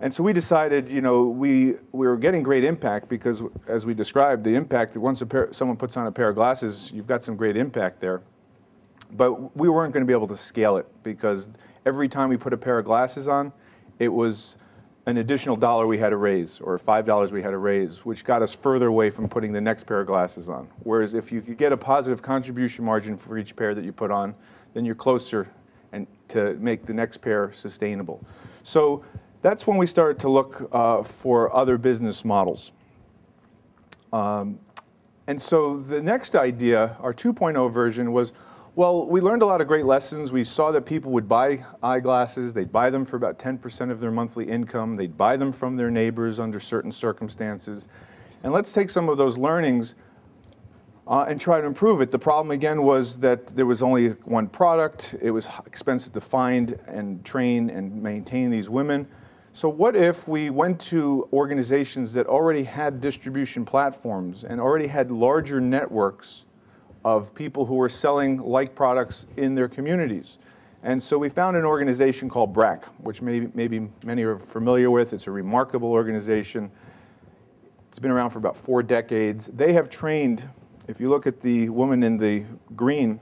[0.00, 3.92] And so we decided, you know, we, we were getting great impact because, as we
[3.92, 7.22] described, the impact, that once pair, someone puts on a pair of glasses, you've got
[7.22, 8.22] some great impact there.
[9.12, 11.50] But we weren't going to be able to scale it because
[11.84, 13.52] every time we put a pair of glasses on,
[13.98, 14.56] it was
[15.06, 18.24] an additional dollar we had to raise or five dollars we had to raise, which
[18.24, 20.68] got us further away from putting the next pair of glasses on.
[20.80, 24.10] Whereas if you could get a positive contribution margin for each pair that you put
[24.10, 24.34] on,
[24.74, 25.50] then you're closer
[25.92, 28.24] and to make the next pair sustainable.
[28.62, 29.02] So
[29.42, 32.72] that's when we started to look uh, for other business models.
[34.12, 34.58] Um,
[35.26, 38.32] and so the next idea, our 2.0 version, was
[38.76, 40.32] well, we learned a lot of great lessons.
[40.32, 44.12] We saw that people would buy eyeglasses, they'd buy them for about 10% of their
[44.12, 47.88] monthly income, they'd buy them from their neighbors under certain circumstances.
[48.42, 49.96] And let's take some of those learnings
[51.06, 52.12] uh, and try to improve it.
[52.12, 56.80] The problem again was that there was only one product, it was expensive to find
[56.86, 59.08] and train and maintain these women.
[59.52, 65.10] So, what if we went to organizations that already had distribution platforms and already had
[65.10, 66.46] larger networks
[67.04, 70.38] of people who were selling like products in their communities?
[70.82, 75.12] And so we found an organization called BRAC, which maybe, maybe many are familiar with.
[75.12, 76.70] It's a remarkable organization.
[77.88, 79.48] It's been around for about four decades.
[79.48, 80.48] They have trained,
[80.88, 83.20] if you look at the woman in the green,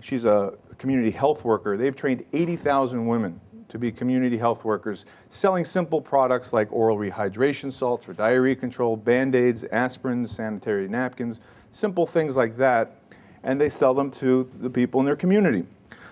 [0.00, 1.76] she's a community health worker.
[1.76, 7.72] They've trained 80,000 women to be community health workers, selling simple products like oral rehydration
[7.72, 13.03] salts for diarrhea control, band aids, aspirins, sanitary napkins, simple things like that.
[13.44, 15.64] And they sell them to the people in their community.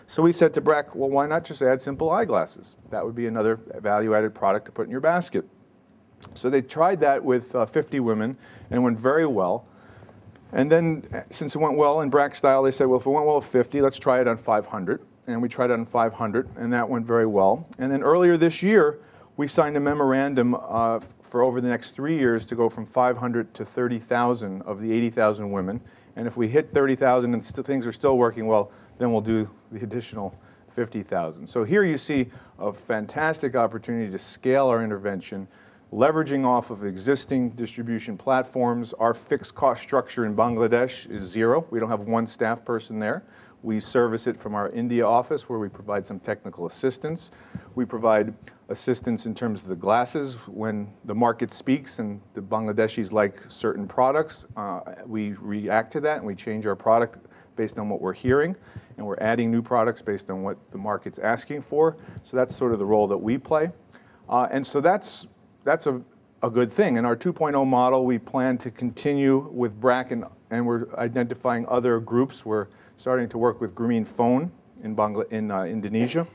[0.07, 2.77] So we said to BRAC, well, why not just add simple eyeglasses?
[2.91, 5.45] That would be another value added product to put in your basket.
[6.35, 8.37] So they tried that with uh, 50 women
[8.71, 9.67] and it went very well.
[10.53, 13.11] And then, uh, since it went well in BRAC style, they said, well, if it
[13.11, 15.01] went well with 50, let's try it on 500.
[15.27, 17.69] And we tried it on 500, and that went very well.
[17.79, 18.99] And then earlier this year,
[19.37, 23.55] we signed a memorandum uh, for over the next three years to go from 500
[23.55, 25.81] to 30,000 of the 80,000 women.
[26.17, 29.49] And if we hit 30,000 and st- things are still working well, then we'll do
[29.71, 31.47] the additional 50,000.
[31.47, 35.49] So here you see a fantastic opportunity to scale our intervention,
[35.93, 38.93] leveraging off of existing distribution platforms.
[38.95, 41.67] Our fixed cost structure in Bangladesh is zero.
[41.71, 43.25] We don't have one staff person there.
[43.63, 47.31] We service it from our India office where we provide some technical assistance.
[47.75, 48.35] We provide
[48.69, 53.87] assistance in terms of the glasses when the market speaks and the Bangladeshis like certain
[53.87, 54.47] products.
[54.57, 57.19] Uh, we react to that and we change our product
[57.57, 58.57] based on what we're hearing,
[58.97, 61.97] and we're adding new products based on what the market's asking for.
[62.23, 63.71] So that's sort of the role that we play.
[64.29, 65.29] Uh, and so that's,
[65.65, 66.03] that's a,
[66.43, 66.97] a good thing.
[66.97, 72.01] In our 2.0 model, we plan to continue with BRAC, and, and we're identifying other
[72.01, 72.47] groups.
[72.47, 74.53] We're starting to work with Green Phone
[74.83, 76.27] in, Bangla- in uh, Indonesia.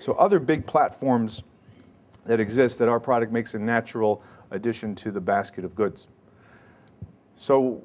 [0.00, 1.44] So other big platforms
[2.24, 6.08] that exist that our product makes a natural addition to the basket of goods.
[7.36, 7.84] So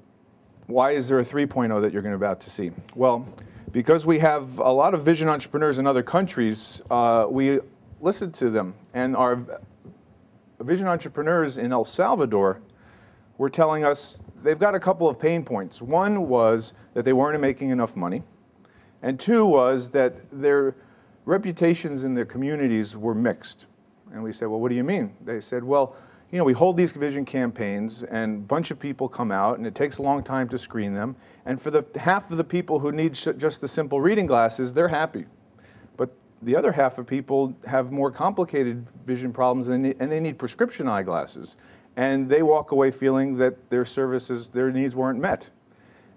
[0.67, 2.71] why is there a 3.0 that you're going to about to see?
[2.95, 3.25] Well,
[3.71, 7.59] because we have a lot of vision entrepreneurs in other countries, uh, we
[7.99, 9.43] listened to them, and our
[10.59, 12.61] vision entrepreneurs in El Salvador
[13.39, 15.81] were telling us they've got a couple of pain points.
[15.81, 18.21] One was that they weren't making enough money,
[19.01, 20.75] and two was that their
[21.25, 23.65] reputations in their communities were mixed.
[24.11, 25.15] And we said, Well, what do you mean?
[25.23, 25.95] They said, Well,
[26.31, 29.65] you know, we hold these vision campaigns, and a bunch of people come out, and
[29.65, 31.15] it takes a long time to screen them.
[31.45, 34.73] And for the half of the people who need sh- just the simple reading glasses,
[34.73, 35.25] they're happy.
[35.97, 36.11] But
[36.41, 40.37] the other half of people have more complicated vision problems, and they, and they need
[40.37, 41.57] prescription eyeglasses.
[41.95, 45.49] And they walk away feeling that their services, their needs weren't met.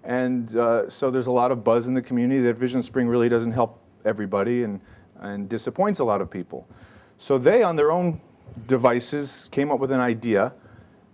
[0.03, 3.29] And uh, so there's a lot of buzz in the community that Vision Spring really
[3.29, 4.81] doesn't help everybody and,
[5.19, 6.67] and disappoints a lot of people.
[7.17, 8.19] So they, on their own
[8.67, 10.53] devices, came up with an idea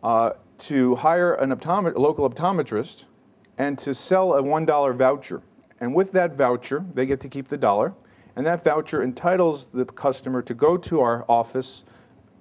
[0.04, 3.06] uh, to hire an optomet- local optometrist
[3.58, 5.42] and to sell a $1 voucher.
[5.80, 7.94] And with that voucher, they get to keep the dollar.
[8.36, 11.84] And that voucher entitles the customer to go to our office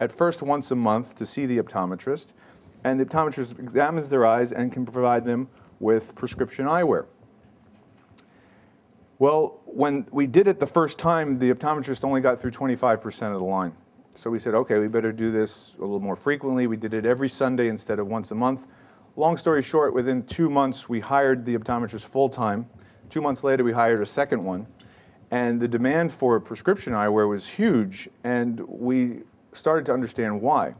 [0.00, 2.32] at first once a month to see the optometrist.
[2.84, 5.48] And the optometrist examines their eyes and can provide them
[5.80, 7.06] with prescription eyewear.
[9.18, 13.40] Well, when we did it the first time, the optometrist only got through 25% of
[13.40, 13.72] the line.
[14.14, 16.66] So we said, okay, we better do this a little more frequently.
[16.66, 18.66] We did it every Sunday instead of once a month.
[19.16, 22.66] Long story short, within two months, we hired the optometrist full time.
[23.10, 24.66] Two months later, we hired a second one.
[25.30, 29.22] And the demand for prescription eyewear was huge, and we
[29.58, 30.74] started to understand why.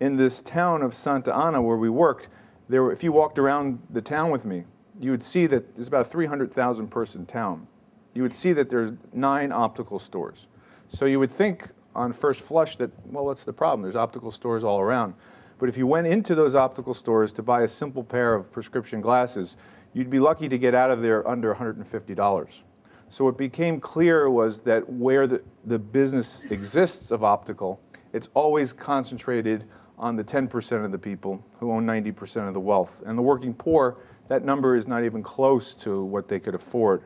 [0.00, 2.28] In this town of Santa Ana where we worked,
[2.68, 4.64] there were, if you walked around the town with me,
[5.00, 7.66] you would see that there's about a 300,000 person town.
[8.14, 10.48] You would see that there's nine optical stores.
[10.88, 13.82] So you would think on first flush that, well, what's the problem?
[13.82, 15.14] There's optical stores all around.
[15.58, 19.00] But if you went into those optical stores to buy a simple pair of prescription
[19.00, 19.56] glasses,
[19.92, 22.62] you'd be lucky to get out of there under $150.
[23.08, 27.80] So what became clear was that where the, the business exists of optical,
[28.12, 29.64] it's always concentrated
[29.98, 33.02] on the 10% of the people who own 90% of the wealth.
[33.04, 33.98] And the working poor,
[34.28, 37.02] that number is not even close to what they could afford.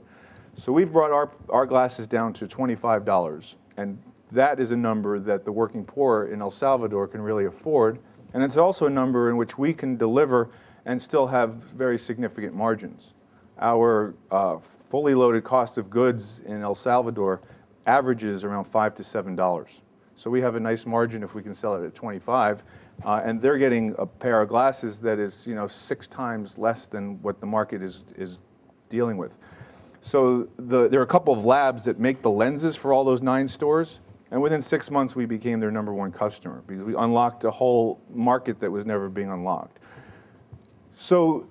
[0.54, 3.56] So we've brought our, our glasses down to $25.
[3.76, 3.98] And
[4.30, 7.98] that is a number that the working poor in El Salvador can really afford.
[8.34, 10.50] And it's also a number in which we can deliver
[10.84, 13.14] and still have very significant margins.
[13.58, 17.40] Our uh, fully loaded cost of goods in El Salvador
[17.86, 19.82] averages around five to seven dollars.
[20.14, 22.62] So we have a nice margin if we can sell it at 25,
[23.04, 26.86] uh, and they're getting a pair of glasses that is, you know, six times less
[26.86, 28.38] than what the market is is
[28.88, 29.38] dealing with.
[30.00, 33.22] So the, there are a couple of labs that make the lenses for all those
[33.22, 34.00] nine stores,
[34.30, 38.00] and within six months we became their number one customer because we unlocked a whole
[38.10, 39.78] market that was never being unlocked.
[40.92, 41.46] So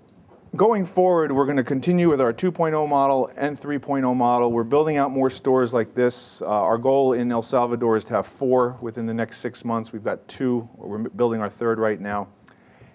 [0.56, 4.52] going forward, we're going to continue with our 2.0 model and 3.0 model.
[4.52, 6.42] We're building out more stores like this.
[6.42, 9.94] Uh, our goal in El Salvador is to have four within the next six months.
[9.94, 10.70] We've got two.
[10.76, 12.28] We're building our third right now.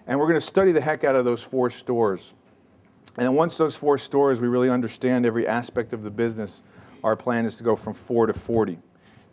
[0.05, 2.35] And we're going to study the heck out of those four stores.
[3.17, 6.61] And once those four stores, we really understand every aspect of the business,
[7.03, 8.77] our plan is to go from four to 40.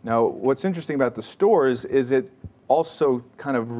[0.03, 2.31] Now, what's interesting about the stores is it
[2.67, 3.79] also kind of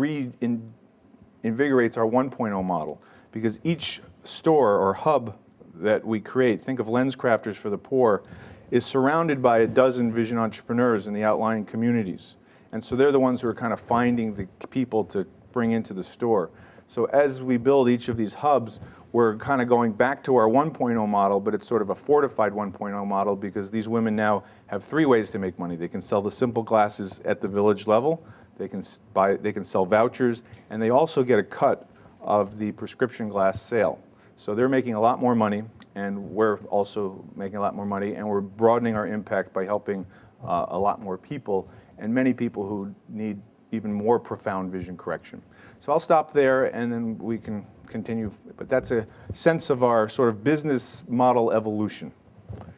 [1.46, 5.38] reinvigorates our 1.0 model because each store or hub
[5.76, 8.24] that we create, think of LensCrafters for the poor,
[8.72, 12.38] is surrounded by a dozen vision entrepreneurs in the outlying communities.
[12.72, 15.94] And so they're the ones who are kind of finding the people to bring into
[15.94, 16.50] the store.
[16.88, 18.80] So as we build each of these hubs,
[19.16, 22.52] we're kind of going back to our 1.0 model, but it's sort of a fortified
[22.52, 25.78] 1.0 model because these women now have three ways to make money.
[25.78, 28.26] They can sell the simple glasses at the village level,
[28.58, 31.90] they can buy, they can sell vouchers, and they also get a cut
[32.20, 34.04] of the prescription glass sale.
[34.36, 35.64] So they're making a lot more money,
[35.96, 40.06] and we're also making a lot more money, and we're broadening our impact by helping
[40.44, 43.40] uh, a lot more people, and many people who need
[43.72, 45.42] even more profound vision correction.
[45.86, 48.32] So I'll stop there, and then we can continue.
[48.58, 52.12] But that's a sense of our sort of business model evolution.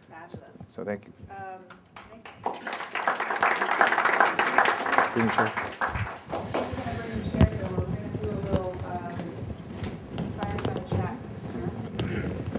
[0.09, 0.67] Fabulous.
[0.67, 1.13] So thank you.
[1.31, 1.61] Um,
[2.11, 2.51] thank you.
[5.13, 5.51] Through you, Chair.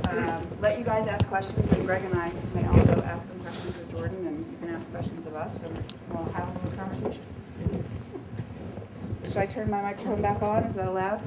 [0.08, 3.82] Um, Let you guys ask questions, and Greg and I may also ask some questions
[3.82, 5.78] of Jordan, and you can ask questions of us, and
[6.08, 7.22] we'll have a little conversation.
[9.28, 10.62] Should I turn my microphone back on?
[10.62, 11.20] Is that allowed?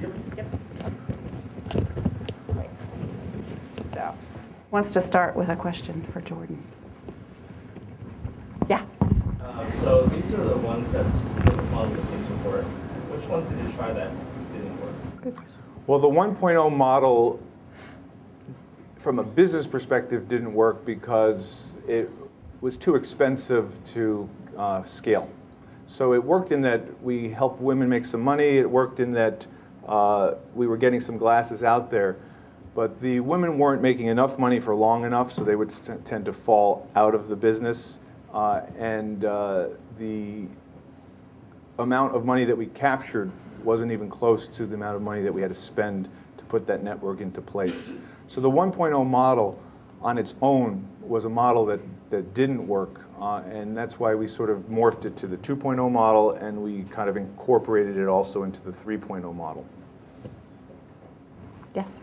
[0.00, 0.46] Yep.
[2.48, 2.70] Great.
[3.84, 4.12] So,
[4.72, 6.60] wants to start with a question for Jordan.
[8.68, 8.84] Yeah.
[9.44, 11.04] Um, so these are the ones that
[11.44, 12.64] business model listings report.
[12.64, 14.10] Which ones did you try that
[14.52, 15.22] didn't work?
[15.22, 15.62] Good question.
[15.86, 17.40] Well, the 1.0 model,
[18.96, 22.10] from a business perspective, didn't work because it
[22.60, 25.30] was too expensive to uh, scale.
[25.88, 28.58] So it worked in that we helped women make some money.
[28.58, 29.46] It worked in that
[29.86, 32.18] uh, we were getting some glasses out there.
[32.74, 36.26] But the women weren't making enough money for long enough, so they would t- tend
[36.26, 38.00] to fall out of the business.
[38.34, 40.46] Uh, and uh, the
[41.78, 43.32] amount of money that we captured
[43.64, 46.66] wasn't even close to the amount of money that we had to spend to put
[46.66, 47.94] that network into place.
[48.26, 49.58] So the 1.0 model
[50.02, 51.80] on its own was a model that,
[52.10, 53.00] that didn't work.
[53.20, 56.82] Uh, and that's why we sort of morphed it to the 2.0 model and we
[56.84, 59.66] kind of incorporated it also into the 3.0 model.
[61.74, 62.00] Yes.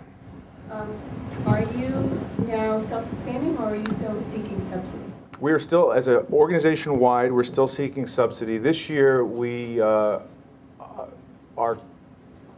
[0.71, 0.95] Um,
[1.45, 5.03] Are you now self-sustaining or are you still seeking subsidy?
[5.39, 8.57] We are still, as an organization-wide, we're still seeking subsidy.
[8.57, 10.19] This year, we, uh,
[11.57, 11.77] our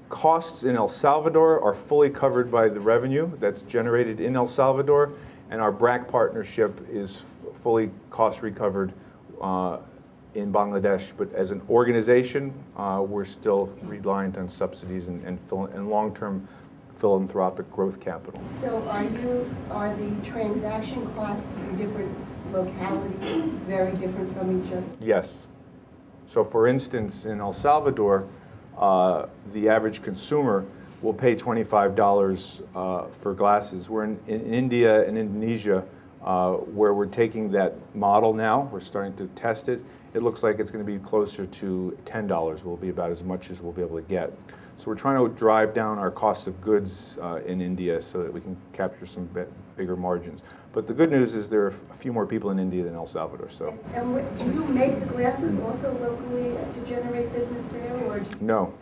[0.09, 5.11] costs in El Salvador are fully covered by the revenue that's generated in El Salvador,
[5.49, 8.93] and our BRAC partnership is f- fully cost recovered
[9.41, 9.77] uh,
[10.33, 11.13] in Bangladesh.
[11.15, 16.47] But as an organization, uh, we're still reliant on subsidies and, and, phil- and long-term
[16.95, 18.41] philanthropic growth capital.
[18.47, 22.11] So are you, are the transaction costs in different
[22.51, 23.35] localities
[23.67, 24.83] very different from each other?
[24.99, 25.47] Yes.
[26.25, 28.27] So for instance, in El Salvador,
[28.77, 30.65] uh, the average consumer
[31.01, 33.89] will pay $25 uh, for glasses.
[33.89, 35.85] We're in, in India and Indonesia,
[36.23, 39.83] uh, where we're taking that model now, we're starting to test it.
[40.13, 43.51] It looks like it's going to be closer to $10 will be about as much
[43.51, 44.33] as we'll be able to get.
[44.77, 48.31] So we're trying to drive down our cost of goods uh, in India so that
[48.31, 50.43] we can capture some bit bigger margins.
[50.71, 53.05] But the good news is there are a few more people in India than El
[53.05, 53.77] Salvador, so.
[53.93, 58.19] And what- do you make the glasses also locally to generate business there or?
[58.19, 58.73] do you- No.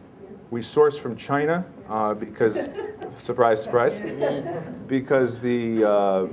[0.52, 2.70] We source from China uh, because,
[3.16, 4.02] surprise, surprise,
[4.88, 6.28] because the uh,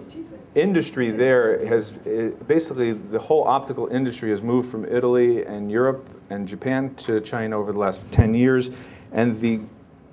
[0.54, 6.08] industry there has, eh, basically, the whole optical industry has moved from Italy and Europe
[6.30, 8.70] and Japan to China over the last 10 years,
[9.12, 9.60] and the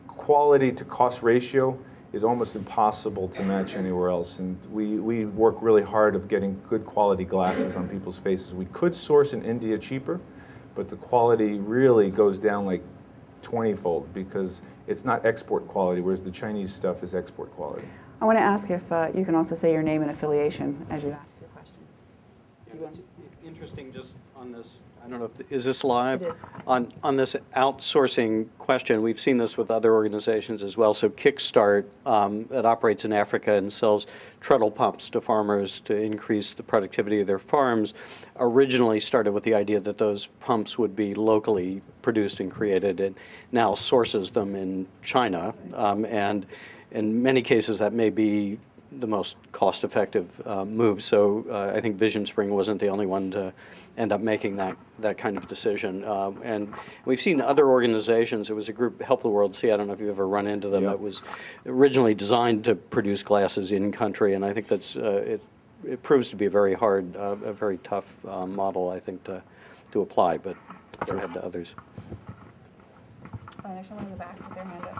[0.07, 1.77] quality to cost ratio
[2.11, 4.39] is almost impossible to match anywhere else.
[4.39, 8.53] And we, we work really hard of getting good quality glasses on people's faces.
[8.53, 10.19] We could source in India cheaper,
[10.75, 12.81] but the quality really goes down like
[13.43, 17.87] 20-fold because it's not export quality, whereas the Chinese stuff is export quality.
[18.21, 21.03] I want to ask if uh, you can also say your name and affiliation as
[21.03, 22.01] you ask your questions.
[22.67, 23.01] It's
[23.45, 26.21] Interesting, just on this, I don't know, if is this live?
[26.21, 26.45] It is.
[26.65, 30.93] On, on this outsourcing question, we've seen this with other organizations as well.
[30.93, 34.07] So Kickstart, um, that operates in Africa and sells
[34.39, 39.55] treadle pumps to farmers to increase the productivity of their farms, originally started with the
[39.55, 43.17] idea that those pumps would be locally produced and created, and
[43.51, 45.53] now sources them in China.
[45.73, 46.45] Um, And
[46.91, 48.57] in many cases, that may be
[48.91, 51.01] the most cost-effective uh, move.
[51.01, 53.53] So uh, I think Vision Spring wasn't the only one to
[53.97, 56.03] end up making that, that kind of decision.
[56.03, 56.73] Uh, And
[57.05, 59.93] we've seen other organizations, It was a group, Help the World See, I don't know
[59.93, 60.89] if you've ever run into them, Yeah.
[60.89, 61.21] that was
[61.67, 65.41] originally designed to produce glasses in-country, and I think that's, uh, it
[65.85, 69.23] it proves to be a very hard, uh, a very tough uh, model, I think,
[69.23, 69.41] to,
[69.91, 70.57] to apply, but
[71.05, 71.73] go ahead to others.
[73.63, 74.97] Oh, there's someone in the back with their hand up.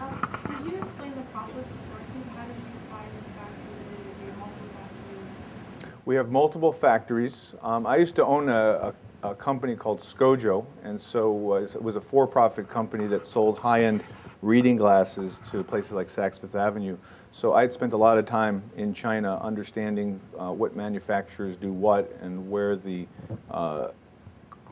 [0.00, 0.14] Um,
[0.54, 2.22] Could you explain the process of sourcing?
[2.36, 3.82] How did you find this factory?
[3.82, 5.95] Do you have multiple factories?
[6.06, 7.56] We have multiple factories.
[7.62, 8.94] Um, I used to own a,
[9.24, 13.58] a, a company called Scojo, and so was, it was a for-profit company that sold
[13.58, 14.04] high-end
[14.40, 16.96] reading glasses to places like Saks Fifth Avenue.
[17.32, 21.72] So I had spent a lot of time in China understanding uh, what manufacturers do
[21.72, 23.08] what and where the
[23.50, 23.88] uh,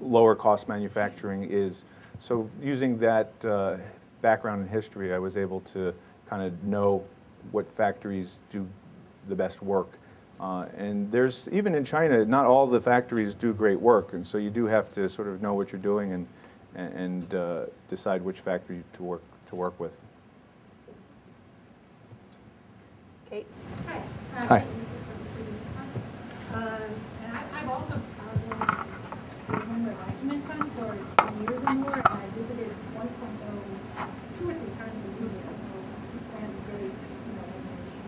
[0.00, 1.84] lower cost manufacturing is.
[2.20, 3.78] So using that uh,
[4.22, 5.92] background in history, I was able to
[6.26, 7.04] kind of know
[7.50, 8.68] what factories do
[9.26, 9.98] the best work.
[10.40, 14.36] Uh, and there's, even in China, not all the factories do great work, and so
[14.36, 16.26] you do have to sort of know what you're doing and,
[16.74, 20.02] and uh, decide which factory to work, to work with.
[23.30, 23.46] Kate?
[23.86, 24.02] Hi.
[24.46, 24.64] Hi.
[26.54, 26.62] Um,
[27.24, 28.00] and I, I've also uh,
[29.48, 30.94] been a member of Acumen Fund for
[31.42, 33.74] years or more, and I visited 1.0
[34.38, 35.66] two or three times a year, so
[36.34, 38.06] I have a great, you know, admiration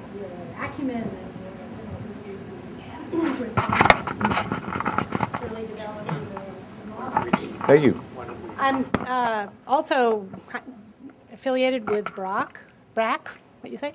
[0.00, 0.32] for your
[0.64, 2.36] acumen and your, you know, who you,
[3.10, 3.20] who
[5.48, 6.40] really developing the
[7.65, 8.00] the Thank you.
[8.58, 10.26] I'm uh, also
[11.30, 12.58] affiliated with BRAC,
[12.94, 13.28] BRAC,
[13.60, 13.92] what you say?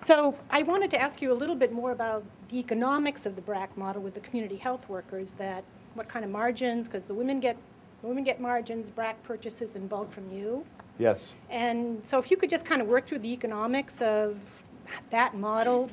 [0.00, 3.42] So I wanted to ask you a little bit more about the economics of the
[3.42, 5.64] BRAC model with the community health workers, that
[5.94, 7.56] what kind of margins, because the women get,
[8.02, 10.64] the women get margins, BRAC purchases in bulk from you.
[11.00, 11.32] Yes.
[11.50, 14.62] And so if you could just kind of work through the economics of
[15.10, 15.90] that model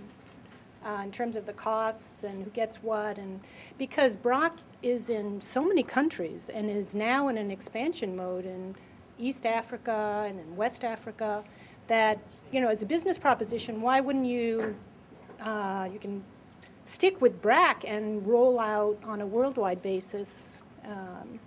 [0.86, 3.40] uh, in terms of the costs and who gets what, and
[3.80, 8.76] because BRAC is in so many countries and is now in an expansion mode in
[9.20, 11.44] East Africa and in West Africa,
[11.88, 12.20] that,
[12.52, 14.76] you know, as a business proposition, why wouldn't you,
[15.42, 16.24] uh, you can
[16.84, 21.40] stick with BRAC and roll out on a worldwide basis um,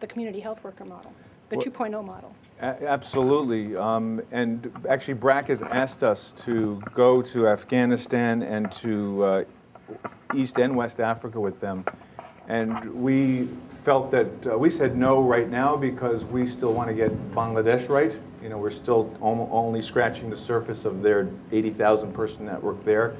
[0.00, 1.12] the community health worker model,
[1.50, 2.34] the Well- 2.0 model?
[2.60, 3.76] A- Absolutely.
[3.76, 9.44] Um, And actually, BRAC has asked us to go to Afghanistan and to uh,
[10.34, 11.84] East and West Africa with them.
[12.48, 16.94] And we felt that, uh, we said no right now because we still want to
[16.94, 18.18] get Bangladesh right.
[18.42, 23.14] You know, we're still only scratching the surface of their 80,000 person network there.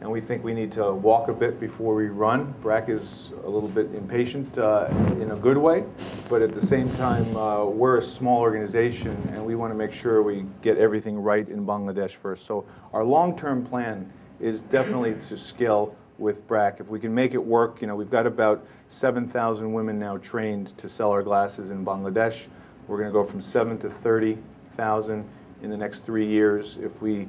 [0.00, 2.54] And we think we need to walk a bit before we run.
[2.60, 4.88] BRAC is a little bit impatient uh,
[5.20, 5.84] in a good way,
[6.28, 9.92] but at the same time, uh, we're a small organization and we want to make
[9.92, 12.46] sure we get everything right in Bangladesh first.
[12.46, 16.80] So our long-term plan is definitely to scale with BRAC.
[16.80, 20.78] If we can make it work, you know, we've got about 7,000 women now trained
[20.78, 22.48] to sell our glasses in Bangladesh.
[22.86, 25.28] We're going to go from 7 to 30,000
[25.62, 26.78] in the next three years.
[26.78, 27.28] If we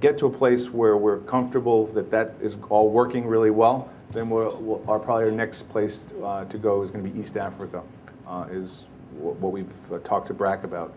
[0.00, 4.28] get to a place where we're comfortable that that is all working really well, then
[4.28, 7.36] we'll, we'll, our probably our next place uh, to go is going to be East
[7.36, 7.82] Africa,
[8.26, 10.94] uh, is what we've uh, talked to BRAC about.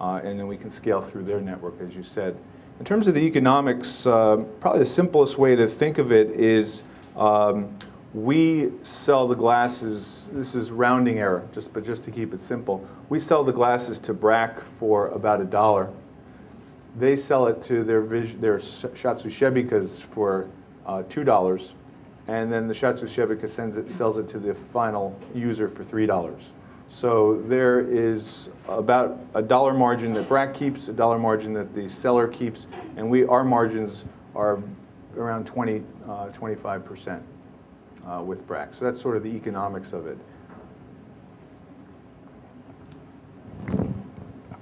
[0.00, 2.36] Uh, and then we can scale through their network, as you said.
[2.80, 6.82] In terms of the economics, uh, probably the simplest way to think of it is
[7.14, 7.76] um,
[8.14, 12.82] we sell the glasses, this is rounding error, just, but just to keep it simple,
[13.10, 15.90] we sell the glasses to BRAC for about a dollar.
[16.96, 20.48] They sell it to their, vis- their sh- Shasthya Shebikas for
[20.86, 21.74] uh, $2,
[22.28, 26.52] and then the Shasthya Shebika sends it, sells it to the final user for $3.
[26.90, 31.88] So there is about a dollar margin that BRAC keeps, a dollar margin that the
[31.88, 32.66] seller keeps,
[32.96, 34.60] and we, our margins are
[35.16, 37.22] around 20, uh, 25%
[38.04, 38.74] uh, with BRAC.
[38.74, 40.18] So that's sort of the economics of it.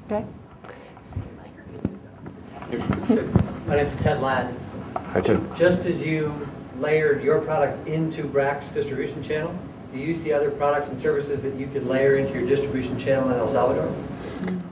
[0.04, 0.26] Okay.
[3.66, 4.54] My name's Ted Ladd.
[4.94, 5.56] Hi, Tim.
[5.56, 9.58] Just as you layered your product into BRAC's distribution channel,
[9.92, 13.30] do you see other products and services that you could layer into your distribution channel
[13.30, 13.92] in El Salvador?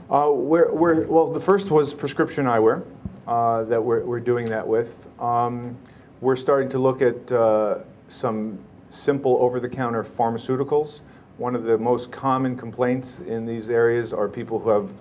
[0.09, 2.85] Uh, we're, we're, well, the first was prescription eyewear
[3.25, 5.07] uh, that we're, we're doing that with.
[5.19, 5.77] Um,
[6.21, 8.59] we're starting to look at uh, some
[8.89, 11.01] simple over-the-counter pharmaceuticals.
[11.37, 14.91] One of the most common complaints in these areas are people who have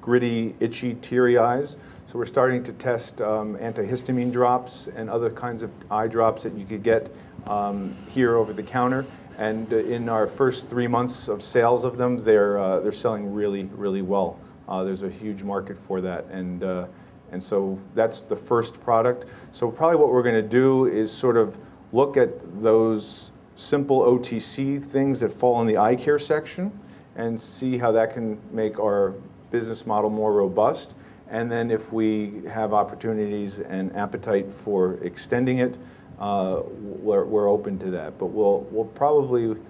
[0.00, 1.76] gritty, itchy, teary eyes.
[2.06, 6.54] So we're starting to test um, antihistamine drops and other kinds of eye drops that
[6.54, 7.10] you could get
[7.46, 9.04] um, here over the counter.
[9.38, 13.32] And uh, in our first three months of sales of them, they're, uh, they're selling
[13.32, 14.38] really, really well.
[14.68, 16.24] Uh, there's a huge market for that.
[16.26, 16.86] And, uh,
[17.32, 19.26] and so that's the first product.
[19.50, 21.58] So probably what we're going to do is sort of
[21.92, 26.78] look at those simple OTC things that fall in the eye care section
[27.14, 29.14] and see how that can make our
[29.50, 30.94] business model more robust.
[31.28, 35.76] And then if we have opportunities and appetite for extending it,
[36.18, 38.18] uh, we're, we're open to that.
[38.18, 39.60] But we'll, we'll probably,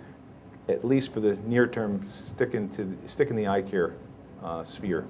[0.68, 3.94] at least for the near term, stick, into, stick in the eye care
[4.42, 5.06] uh, sphere.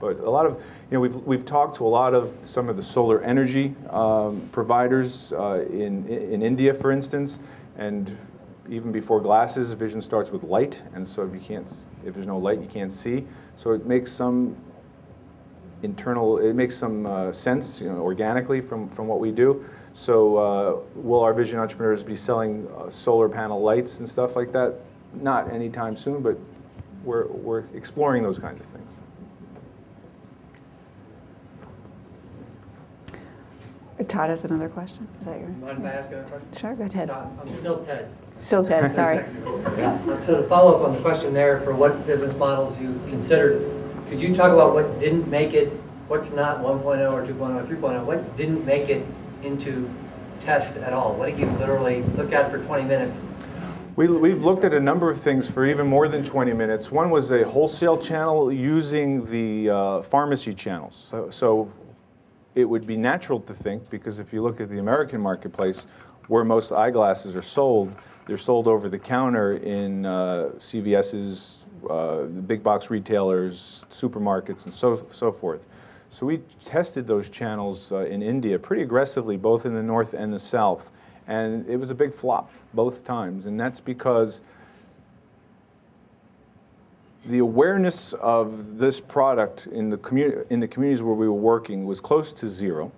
[0.00, 0.62] But a lot of, you
[0.92, 5.32] know, we've, we've talked to a lot of some of the solar energy um, providers
[5.32, 7.40] uh, in, in India, for instance,
[7.76, 8.16] and
[8.70, 12.36] even before glasses, vision starts with light, and so if you can't, if there's no
[12.38, 13.24] light, you can't see.
[13.56, 14.56] So it makes some
[15.82, 19.64] internal, it makes some uh, sense, you know, organically from, from what we do.
[19.92, 24.52] So uh, will our vision entrepreneurs be selling uh, solar panel lights and stuff like
[24.52, 24.74] that?
[25.14, 26.36] Not anytime soon, but
[27.04, 29.02] we're, we're exploring those kinds of things.
[34.06, 35.08] Todd has another question.
[35.20, 35.48] Is that your?
[35.48, 36.48] Mind if I ask another question?
[36.56, 37.08] Sure, go ahead.
[37.08, 38.08] No, I'm still Ted.
[38.36, 39.24] Still Ted, sorry.
[39.76, 40.22] Yeah.
[40.22, 43.60] So to follow up on the question there, for what business models you considered,
[44.08, 45.68] could you talk about what didn't make it,
[46.08, 49.04] what's not 1.0 or 2.0 or 3.0, what didn't make it
[49.42, 49.88] into
[50.40, 51.14] test at all?
[51.14, 53.26] What did you literally look at for 20 minutes?
[53.96, 56.90] We, we've looked at a number of things for even more than 20 minutes.
[56.90, 60.96] One was a wholesale channel using the uh, pharmacy channels.
[60.96, 61.72] So, so
[62.54, 65.86] it would be natural to think, because if you look at the American marketplace,
[66.28, 67.96] where most eyeglasses are sold,
[68.26, 71.57] they're sold over the counter in uh, CVS's,
[71.88, 75.66] uh, big box retailers, supermarkets, and so, so forth.
[76.10, 80.32] So we tested those channels uh, in India pretty aggressively, both in the north and
[80.32, 80.90] the south.
[81.26, 83.44] And it was a big flop both times.
[83.44, 84.40] And that's because
[87.24, 91.84] the awareness of this product in the, commu- in the communities where we were working
[91.84, 92.90] was close to zero.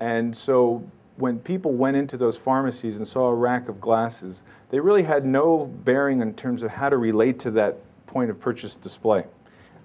[0.00, 0.82] And so
[1.16, 5.24] when people went into those pharmacies and saw a rack of glasses, they really had
[5.24, 9.24] no bearing in terms of how to relate to that point of purchase display.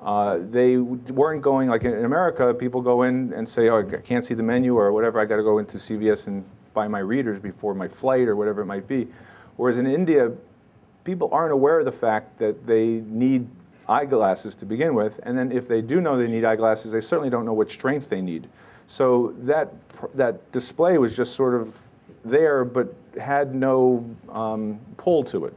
[0.01, 4.23] Uh, they weren't going, like in America, people go in and say, oh, I can't
[4.23, 7.39] see the menu or whatever, I got to go into CVS and buy my readers
[7.39, 9.07] before my flight or whatever it might be.
[9.57, 10.31] Whereas in India,
[11.03, 13.49] people aren't aware of the fact that they need
[13.89, 17.29] eyeglasses to begin with, and then if they do know they need eyeglasses, they certainly
[17.29, 18.47] don't know what strength they need.
[18.85, 21.77] So that, that display was just sort of
[22.23, 25.53] there, but had no um, pull to it.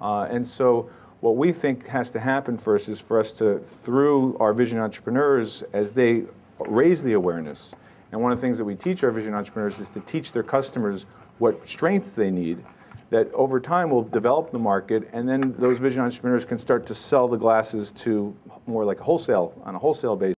[0.00, 0.90] Uh, and so
[1.20, 5.62] what we think has to happen first is for us to, through our vision entrepreneurs,
[5.72, 6.24] as they
[6.58, 7.74] raise the awareness,
[8.12, 10.42] and one of the things that we teach our vision entrepreneurs is to teach their
[10.42, 11.06] customers
[11.38, 12.64] what strengths they need,
[13.10, 16.94] that over time will develop the market, and then those vision entrepreneurs can start to
[16.94, 18.36] sell the glasses to
[18.66, 20.35] more like a wholesale, on a wholesale basis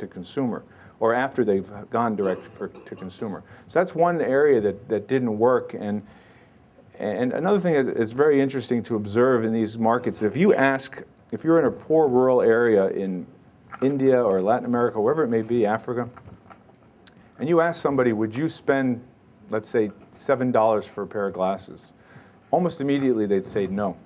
[0.00, 0.64] to consumer,
[0.98, 3.42] or after they've gone direct for, to consumer.
[3.66, 5.74] So that's one area that, that didn't work.
[5.74, 6.02] And,
[6.98, 11.02] and another thing that is very interesting to observe in these markets, if you ask,
[11.32, 13.26] if you're in a poor rural area in
[13.80, 16.10] India or Latin America, wherever it may be, Africa,
[17.38, 19.02] and you ask somebody, would you spend,
[19.48, 21.94] let's say, $7 for a pair of glasses?
[22.50, 23.96] Almost immediately they'd say no.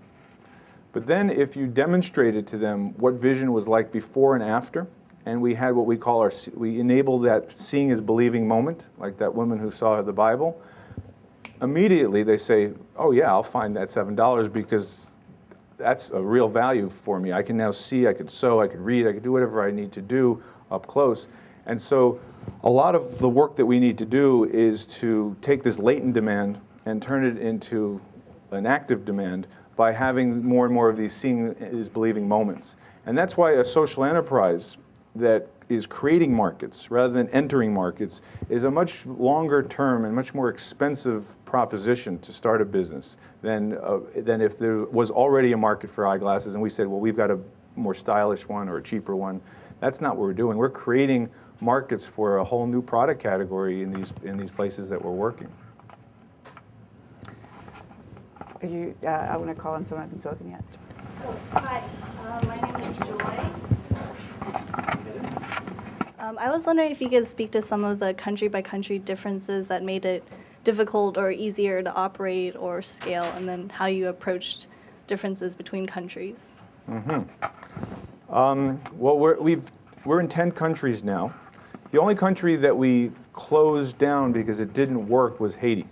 [0.93, 4.87] But then if you demonstrated to them what vision was like before and after,
[5.27, 9.17] and we had what we call our, we enabled that seeing is believing moment, like
[9.19, 10.61] that woman who saw the Bible,
[11.63, 15.17] immediately they say, oh yeah, I'll find that $7 because
[15.79, 17.33] that's a real value for me.
[17.33, 19.71] I can now see, I could sew, I could read, I could do whatever I
[19.71, 21.29] need to do up close.
[21.67, 22.21] And so
[22.63, 26.15] a lot of the work that we need to do is to take this latent
[26.15, 28.01] demand and turn it into
[28.51, 32.77] an active demand by having more and more of these seeing is believing moments.
[33.07, 34.79] And that's why a social enterprise
[35.15, 40.35] that is creating markets rather than entering markets is a much longer term and much
[40.35, 45.57] more expensive proposition to start a business than, uh, than if there was already a
[45.57, 47.39] market for eyeglasses and we said, well, we've got a
[47.77, 49.41] more stylish one or a cheaper one.
[49.81, 50.59] That's not what we're doing.
[50.59, 55.03] We're creating markets for a whole new product category in these, in these places that
[55.03, 55.49] we're working.
[58.63, 60.65] You, uh, I want to call on someone who hasn't spoken yet.
[61.53, 61.83] Hi,
[62.23, 63.64] uh, my name is Joy.
[66.25, 68.99] Um, I was wondering if you could speak to some of the country by country
[68.99, 70.27] differences that made it
[70.63, 74.67] difficult or easier to operate or scale, and then how you approached
[75.07, 76.63] differences between countries.
[76.89, 78.35] Mm-hmm.
[78.35, 79.71] Um, well, we're, we've,
[80.07, 81.35] we're in 10 countries now.
[81.91, 85.87] The only country that we closed down because it didn't work was Haiti.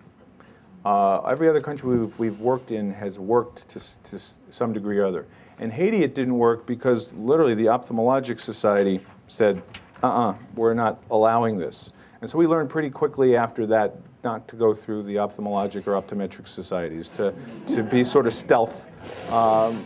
[0.83, 4.19] Uh, every other country we've, we've, worked in has worked to, to
[4.49, 5.27] some degree or other.
[5.61, 9.63] In Haiti, it didn't work because literally the Ophthalmologic Society said,
[10.03, 11.93] uh-uh, we're not allowing this.
[12.21, 16.01] And so we learned pretty quickly after that not to go through the ophthalmologic or
[16.01, 17.35] optometric societies, to,
[17.67, 18.89] to be sort of stealth.
[19.33, 19.85] Um,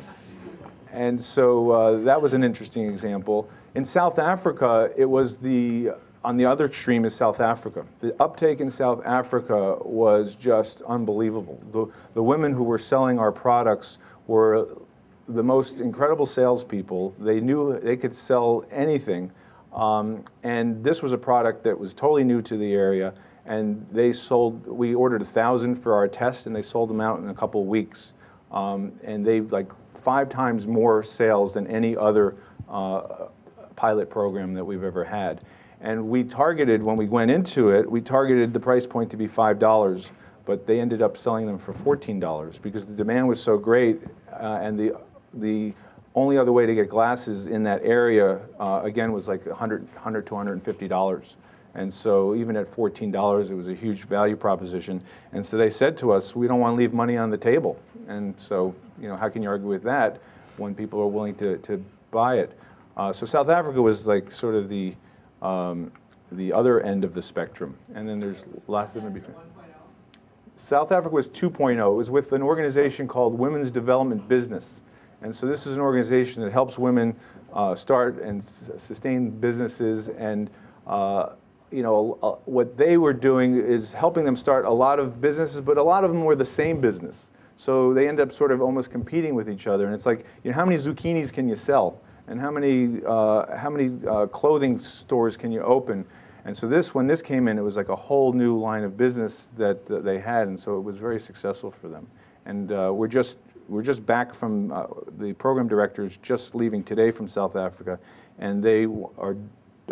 [0.92, 3.48] and so uh, that was an interesting example.
[3.74, 5.92] In South Africa, it was the,
[6.24, 7.86] on the other extreme is South Africa.
[8.00, 11.62] The uptake in South Africa was just unbelievable.
[11.72, 14.68] The, the women who were selling our products were
[15.26, 17.10] the most incredible salespeople.
[17.18, 19.32] They knew they could sell anything.
[19.76, 23.12] Um, and this was a product that was totally new to the area.
[23.44, 27.18] And they sold, we ordered a thousand for our test and they sold them out
[27.18, 28.14] in a couple weeks.
[28.50, 32.36] Um, and they like five times more sales than any other
[32.68, 33.26] uh,
[33.76, 35.42] pilot program that we've ever had.
[35.80, 39.26] And we targeted, when we went into it, we targeted the price point to be
[39.26, 40.10] $5,
[40.46, 44.00] but they ended up selling them for $14 because the demand was so great
[44.32, 44.98] uh, and the,
[45.34, 45.74] the
[46.16, 50.26] only other way to get glasses in that area, uh, again, was like 100, 100
[50.26, 51.36] to $150.
[51.74, 55.02] And so even at $14, it was a huge value proposition.
[55.32, 57.78] And so they said to us, we don't want to leave money on the table.
[58.08, 60.18] And so, you know, how can you argue with that
[60.56, 62.58] when people are willing to, to buy it?
[62.96, 64.94] Uh, so South Africa was like sort of the,
[65.42, 65.92] um,
[66.32, 67.76] the other end of the spectrum.
[67.94, 69.36] And then there's lots of in between.
[70.58, 71.76] South Africa was 2.0.
[71.78, 74.80] It was with an organization called Women's Development Business.
[75.22, 77.16] And so this is an organization that helps women
[77.52, 80.08] uh, start and sustain businesses.
[80.08, 80.50] And
[80.86, 81.30] uh,
[81.70, 85.60] you know, uh, what they were doing is helping them start a lot of businesses,
[85.60, 87.32] but a lot of them were the same business.
[87.56, 89.86] So they end up sort of almost competing with each other.
[89.86, 92.00] And it's like, you know, how many zucchinis can you sell?
[92.28, 96.04] And how many, uh, how many uh, clothing stores can you open?
[96.44, 98.96] And so this, when this came in, it was like a whole new line of
[98.96, 100.48] business that, that they had.
[100.48, 102.06] And so it was very successful for them.
[102.44, 103.38] And uh, we're just
[103.68, 104.86] we're just back from uh,
[105.18, 107.98] the program directors just leaving today from South Africa,
[108.38, 108.86] and they
[109.18, 109.36] are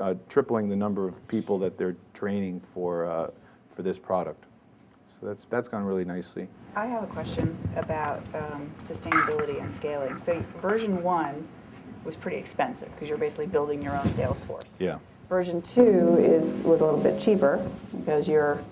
[0.01, 3.31] uh, tripling the number of people that they're training for uh,
[3.71, 4.45] for this product.
[5.09, 6.49] So that's that's gone really nicely.
[6.77, 10.19] I have a question about um, sustainability and scaling.
[10.19, 11.47] So version one
[12.05, 14.77] was pretty expensive because you're basically building your own sales force.
[14.81, 14.99] Yeah.
[15.29, 17.65] Version two is was a little bit cheaper
[17.97, 18.63] because you're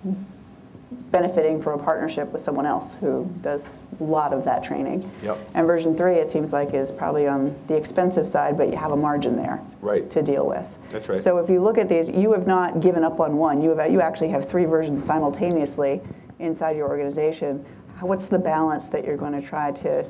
[1.11, 5.09] benefiting from a partnership with someone else who does a lot of that training.
[5.23, 5.39] Yep.
[5.55, 8.93] And version three, it seems like, is probably on the expensive side, but you have
[8.93, 10.09] a margin there Right.
[10.11, 10.77] to deal with.
[10.91, 11.21] That's right.
[11.21, 13.61] So if you look at these, you have not given up on one.
[13.63, 16.01] You have you actually have three versions simultaneously
[16.39, 17.65] inside your organization.
[18.01, 20.05] What's the balance that you're going to try to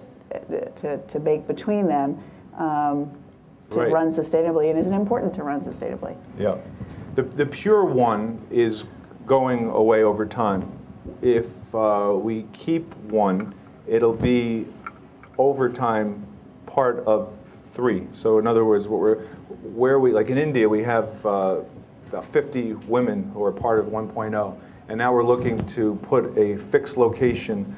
[0.76, 2.18] to, to make between them
[2.56, 3.10] um,
[3.70, 3.92] to Right.
[3.92, 4.70] run sustainably?
[4.70, 6.16] And is it important to run sustainably?
[6.38, 6.56] Yeah.
[7.14, 8.84] The, the pure one is
[9.26, 10.70] going away over time.
[11.20, 13.54] If uh, we keep one,
[13.86, 14.66] it'll be
[15.38, 16.26] over time
[16.66, 18.06] part of three.
[18.12, 19.22] So in other words, what we're,
[19.62, 21.62] where we, like in India, we have uh,
[22.08, 24.58] about 50 women who are part of 1.0.
[24.88, 27.74] And now we're looking to put a fixed location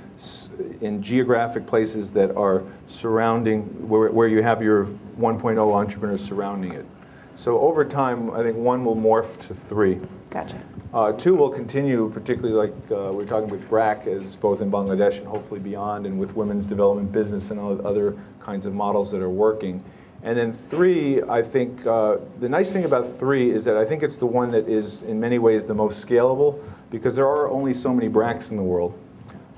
[0.81, 4.87] in geographic places that are surrounding, where, where you have your
[5.19, 6.87] 1.0 entrepreneurs surrounding it.
[7.35, 10.01] So over time, I think one will morph to three.
[10.35, 10.61] Gotcha.
[10.93, 15.18] Uh, two will continue, particularly like uh, we're talking with BRAC, as both in Bangladesh
[15.20, 19.30] and hopefully beyond, and with women's development business and other kinds of models that are
[19.30, 19.82] working.
[20.24, 24.03] And then three, I think uh, the nice thing about three is that I think
[24.03, 26.59] it's the one that is in many ways the most scalable
[26.91, 28.99] because there are only so many BRACs in the world.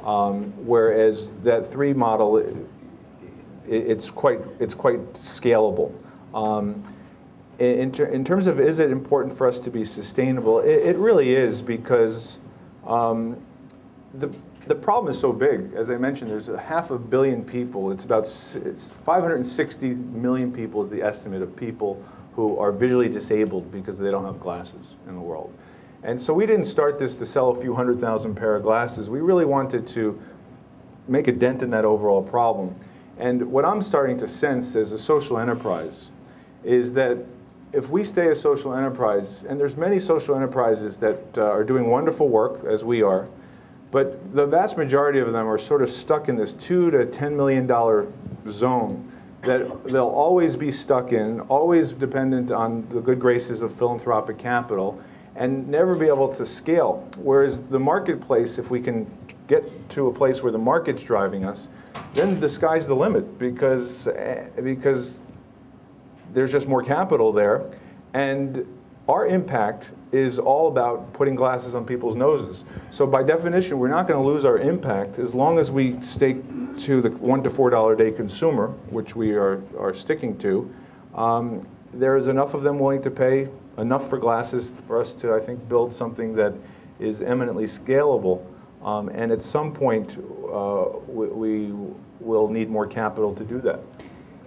[0.04, 2.52] Um, whereas that three model, i-
[3.66, 5.90] it's quite it's quite scalable.
[6.34, 6.82] Um,
[7.58, 10.96] in, ter- in terms of is it important for us to be sustainable, it, it
[10.96, 12.40] really is because
[12.86, 13.36] um,
[14.14, 14.34] the,
[14.66, 15.72] the problem is so big.
[15.74, 17.90] As I mentioned, there's a half a billion people.
[17.90, 22.02] It's about it's 560 million people is the estimate of people
[22.34, 25.52] who are visually disabled because they don't have glasses in the world.
[26.02, 29.08] And so we didn't start this to sell a few hundred thousand pair of glasses.
[29.08, 30.20] We really wanted to
[31.08, 32.74] make a dent in that overall problem.
[33.18, 36.10] And what I'm starting to sense as a social enterprise
[36.62, 37.18] is that
[37.72, 41.88] if we stay a social enterprise, and there's many social enterprises that uh, are doing
[41.88, 43.28] wonderful work, as we are,
[43.90, 47.36] but the vast majority of them are sort of stuck in this two to ten
[47.36, 48.10] million dollar
[48.48, 49.10] zone
[49.42, 55.00] that they'll always be stuck in, always dependent on the good graces of philanthropic capital,
[55.36, 57.08] and never be able to scale.
[57.16, 59.06] Whereas the marketplace, if we can
[59.46, 61.68] get to a place where the market's driving us,
[62.14, 65.22] then the sky's the limit because eh, because
[66.32, 67.70] there's just more capital there.
[68.14, 68.66] And
[69.08, 72.64] our impact is all about putting glasses on people's noses.
[72.90, 76.40] So by definition, we're not going to lose our impact as long as we stay
[76.78, 80.72] to the one to four dollar a day consumer, which we are, are sticking to.
[81.14, 83.48] Um, there is enough of them willing to pay
[83.78, 86.54] enough for glasses for us to, I think, build something that
[86.98, 88.44] is eminently scalable.
[88.82, 90.18] Um, and at some point,
[90.52, 91.72] uh, we, we
[92.20, 93.80] will need more capital to do that.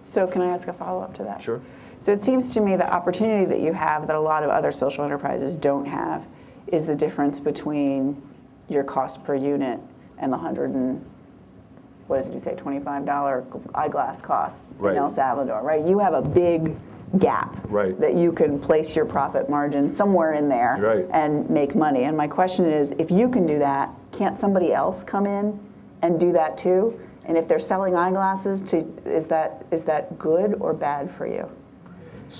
[0.09, 1.39] So can I ask a follow-up to that?
[1.39, 1.61] Sure.
[1.99, 4.71] So it seems to me the opportunity that you have that a lot of other
[4.71, 6.25] social enterprises don't have
[6.67, 8.19] is the difference between
[8.69, 9.79] your cost per unit
[10.17, 11.05] and the hundred and
[12.07, 13.45] what did you say, twenty-five dollar
[13.75, 14.93] eyeglass cost Right.
[14.93, 15.85] in El Salvador, right?
[15.85, 16.75] You have a big
[17.19, 17.99] gap Right.
[17.99, 21.05] that you can place your profit margin somewhere in there Right.
[21.11, 22.05] and make money.
[22.05, 25.59] And my question is, if you can do that, can't somebody else come in
[26.01, 26.99] and do that too?
[27.29, 31.47] And if they're selling eyeglasses, to is that is that good or bad for you?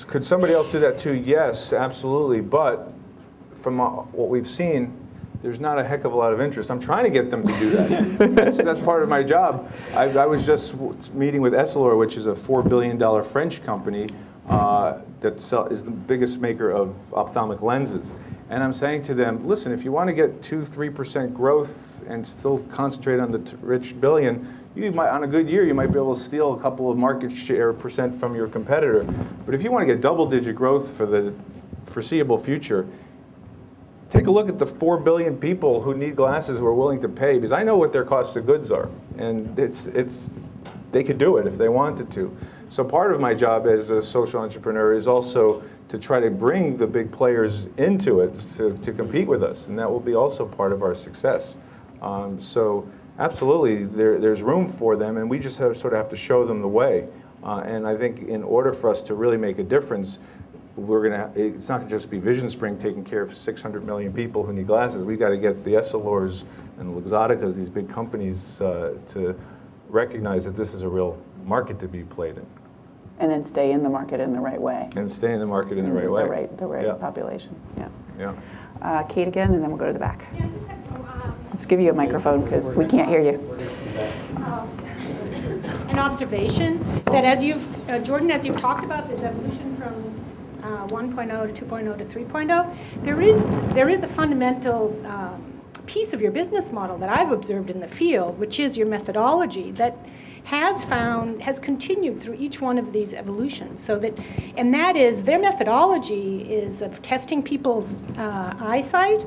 [0.08, 1.14] Could somebody else do that too?
[1.14, 2.42] Yes, absolutely.
[2.42, 2.92] But
[3.54, 5.00] from what we've seen,
[5.44, 6.72] there's not a heck of a lot of interest.
[6.72, 8.36] I'm trying to get them to do that.
[8.36, 9.72] that's, that's part of my job.
[9.94, 10.76] I, I was just
[11.14, 14.10] meeting with Essilor, which is a $4 billion French company
[14.48, 18.16] uh, that sell, is the biggest maker of ophthalmic lenses.
[18.50, 22.26] And I'm saying to them, listen, if you want to get 2 3% growth and
[22.26, 25.92] still concentrate on the t- rich billion, you might, on a good year, you might
[25.92, 29.04] be able to steal a couple of market share percent from your competitor.
[29.46, 31.36] But if you want to get double digit growth for the
[31.86, 32.88] foreseeable future,
[34.10, 37.10] take a look at the 4 billion people who need glasses who are willing to
[37.10, 38.90] pay because I know what their cost of goods are.
[39.20, 40.32] And it's, it's,
[40.92, 42.36] they could do it if they wanted to.
[42.70, 46.78] So part of my job as a social entrepreneur is also to try to bring
[46.78, 49.68] the big players into it to, to compete with us.
[49.68, 51.58] And that will be also part of our success.
[52.00, 56.10] Um, so absolutely, there, there's room for them, and we just have, sort of have
[56.10, 57.08] to show them the way.
[57.44, 60.20] Uh, and I think in order for us to really make a difference,
[60.76, 61.32] we're gonna.
[61.36, 64.68] It's not gonna just be Vision Spring taking care of 600 million people who need
[64.68, 65.06] glasses.
[65.06, 66.46] We've got to get the Essilors
[66.78, 69.38] and Luxotticas, these big companies, uh, to
[69.90, 72.46] recognize that this is a real market to be played in,
[73.20, 74.90] And then stay in the market in the right way.
[74.96, 76.24] and stay in the market in the right way.
[76.24, 76.94] The right, the right Yeah.
[76.94, 77.88] population, yeah.
[78.18, 78.34] Yeah.
[78.82, 80.26] Uh, Kate again, and then we'll go to the back.
[81.50, 83.40] Let's give you a microphone because we can't hear you.
[85.90, 89.94] An observation that as you've, uh, Jordan, as you've talked about this evolution from
[90.64, 95.44] uh, 1.0 to 2.0 to 3.0, there is, there is a fundamental um,
[95.88, 99.72] piece of your business model that I've observed in the field, which is your methodology,
[99.72, 99.98] that
[100.44, 103.80] has found, has continued through each one of these evolutions.
[103.82, 104.18] So that,
[104.58, 109.26] and that is, their methodology is of testing people's uh, eyesight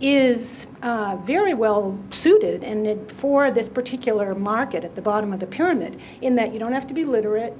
[0.00, 5.40] is uh, very well suited and it, for this particular market at the bottom of
[5.40, 7.56] the pyramid, in that you don't have to be literate.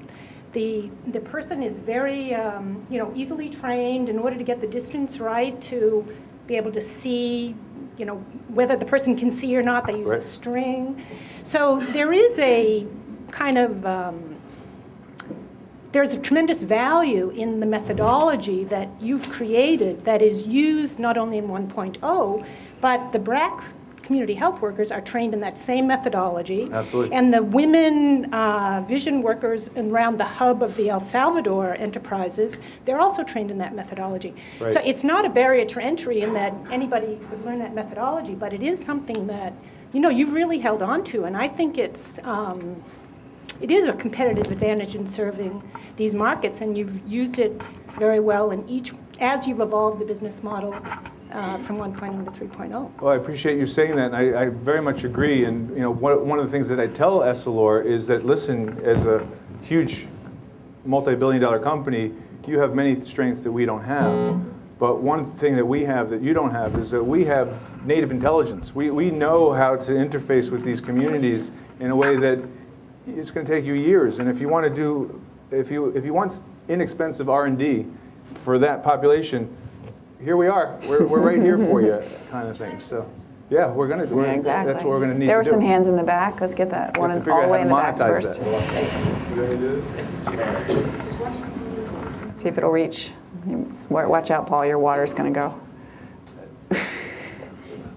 [0.53, 4.67] The, the person is very, um, you know, easily trained in order to get the
[4.67, 6.07] distance right to
[6.47, 7.55] be able to see,
[7.97, 8.17] you know,
[8.49, 9.87] whether the person can see or not.
[9.87, 11.05] They use a string.
[11.45, 12.87] So there is a
[13.31, 14.37] kind of um,
[15.93, 21.39] there's a tremendous value in the methodology that you've created that is used not only
[21.39, 22.47] in 1.0,
[22.81, 23.63] but the BRAC
[24.03, 26.69] community health workers are trained in that same methodology.
[26.71, 27.17] Absolutely.
[27.17, 33.01] And the women uh, vision workers around the hub of the El Salvador enterprises, they're
[33.01, 34.35] also trained in that methodology.
[34.61, 34.71] Right.
[34.71, 38.53] So it's not a barrier to entry in that anybody could learn that methodology, but
[38.53, 39.55] it is something that,
[39.95, 41.25] you know, you've really held on to.
[41.25, 42.83] And I think it's, um,
[43.61, 45.63] it is a competitive advantage in serving
[45.97, 47.63] these markets, and you've used it
[47.99, 50.75] very well in each, as you've evolved the business model
[51.31, 53.01] uh, from 1.0 to 3.0.
[53.01, 55.45] Well, I appreciate you saying that, and I, I very much agree.
[55.45, 58.77] And you know, one, one of the things that I tell Essilor is that listen,
[58.83, 59.27] as a
[59.63, 60.09] huge
[60.85, 62.13] multi-billion-dollar company,
[62.47, 64.54] you have many strengths that we don't have.
[64.79, 68.11] But one thing that we have that you don't have is that we have native
[68.11, 68.75] intelligence.
[68.75, 72.41] We, we know how to interface with these communities in a way that
[73.07, 74.19] it's going to take you years.
[74.19, 77.87] And if you want to do, if you if you want inexpensive R&D
[78.25, 79.49] for that population,
[80.21, 80.79] here we are.
[80.89, 82.79] We're, we're right here for you, kind of thing.
[82.79, 83.09] So,
[83.51, 84.37] yeah, we're going to do Yeah, it.
[84.39, 84.73] exactly.
[84.73, 85.51] That's what we're going to need There to were do.
[85.51, 86.41] some hands in the back.
[86.41, 88.37] Let's get that one in- all the way in the back first.
[92.37, 93.13] See if it'll reach.
[93.47, 95.61] Watch out, Paul, your water's going to go.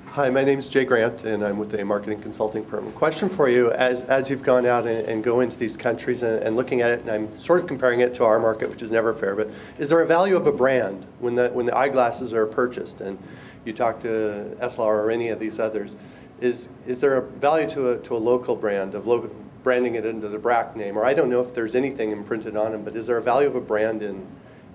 [0.08, 2.92] Hi, my name is Jay Grant, and I'm with a marketing consulting firm.
[2.94, 6.42] Question for you, as, as you've gone out and, and go into these countries and,
[6.44, 8.92] and looking at it, and I'm sort of comparing it to our market, which is
[8.92, 12.34] never fair, but is there a value of a brand when the, when the eyeglasses
[12.34, 13.00] are purchased?
[13.00, 13.20] And
[13.64, 15.96] you talk to Essilor or any of these others,
[16.42, 19.30] is, is there a value to a, to a local brand, of local,
[19.64, 20.98] branding it into the BRAC name?
[20.98, 23.48] Or I don't know if there's anything imprinted on them, but is there a value
[23.48, 24.26] of a brand in,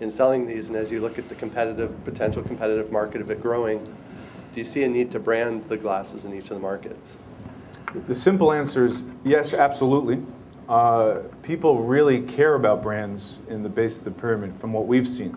[0.03, 0.68] in selling these?
[0.68, 3.84] And as you look at the competitive, potential competitive market of it growing,
[4.53, 7.16] do you see a need to brand the glasses in each of the markets?
[8.07, 10.22] The simple answer is yes, absolutely.
[10.68, 15.07] Uh, people really care about brands in the base of the pyramid from what we've
[15.07, 15.36] seen.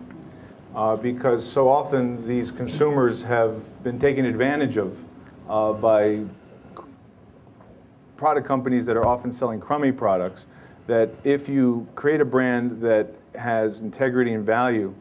[0.74, 5.08] Uh, because so often these consumers have been taken advantage of
[5.48, 6.22] uh, by
[8.16, 10.46] product companies that are often selling crummy products
[10.86, 14.94] that if you create a brand that has integrity and value,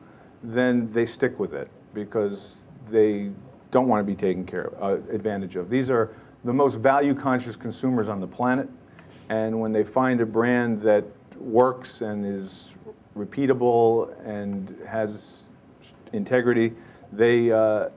[0.43, 3.31] then they stick with it because they
[3.71, 5.69] don't want to be taken care of, uh, advantage of.
[5.69, 6.13] These are
[6.43, 8.69] the most value conscious consumers on the planet.
[9.29, 11.03] And when they find a brand that
[11.37, 12.77] works and is
[13.17, 15.49] repeatable and has
[16.13, 16.73] integrity,
[17.11, 17.89] they, uh,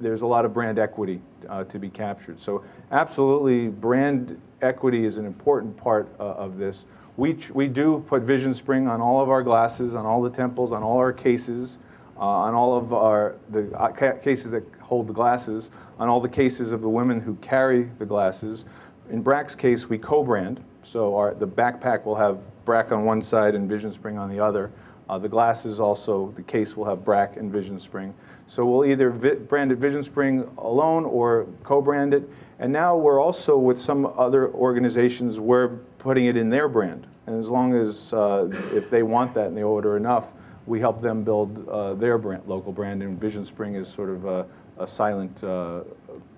[0.00, 2.38] there's a lot of brand equity uh, to be captured.
[2.38, 6.86] So absolutely, brand equity is an important part uh, of this.
[7.16, 10.82] We, we do put VisionSpring on all of our glasses, on all the temples, on
[10.82, 11.78] all our cases,
[12.16, 16.20] uh, on all of our the uh, ca- cases that hold the glasses, on all
[16.20, 18.64] the cases of the women who carry the glasses.
[19.10, 23.54] In BRAC's case, we co-brand, so our, the backpack will have BRAC on one side
[23.54, 24.72] and VisionSpring on the other.
[25.08, 28.12] Uh, the glasses also, the case will have BRAC and VisionSpring.
[28.46, 32.28] So we'll either vi- brand it VisionSpring alone or co-brand it.
[32.58, 37.06] And now we're also with some other organizations, we're putting it in their brand.
[37.26, 40.34] And as long as, uh, if they want that and they order enough,
[40.66, 43.02] we help them build uh, their brand, local brand.
[43.02, 44.46] And VisionSpring is sort of a,
[44.78, 45.80] a silent uh,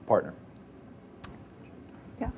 [0.07, 0.33] partner.
[2.21, 2.31] Yeah.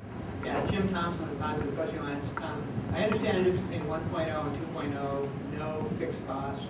[0.42, 2.24] Yeah, Jim Thompson, with Positive Question Lines.
[2.38, 2.62] Um,
[2.94, 6.64] I understand the difference between 1.0 and 2.0, no fixed costs,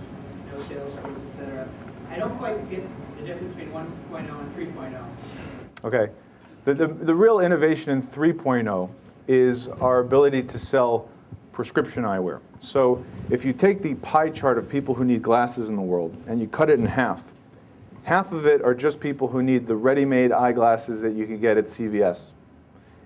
[0.53, 1.69] no sales force, et cetera.
[2.11, 2.83] I don't quite get
[3.17, 5.05] the difference between 1.0 and 3.0.
[5.85, 6.13] Okay.
[6.65, 8.91] The, the, the real innovation in 3.0
[9.29, 11.09] is our ability to sell
[11.53, 12.41] prescription eyewear.
[12.59, 16.17] So if you take the pie chart of people who need glasses in the world
[16.27, 17.33] and you cut it in half,
[18.05, 21.57] half of it are just people who need the ready-made eyeglasses that you can get
[21.57, 22.31] at CVS.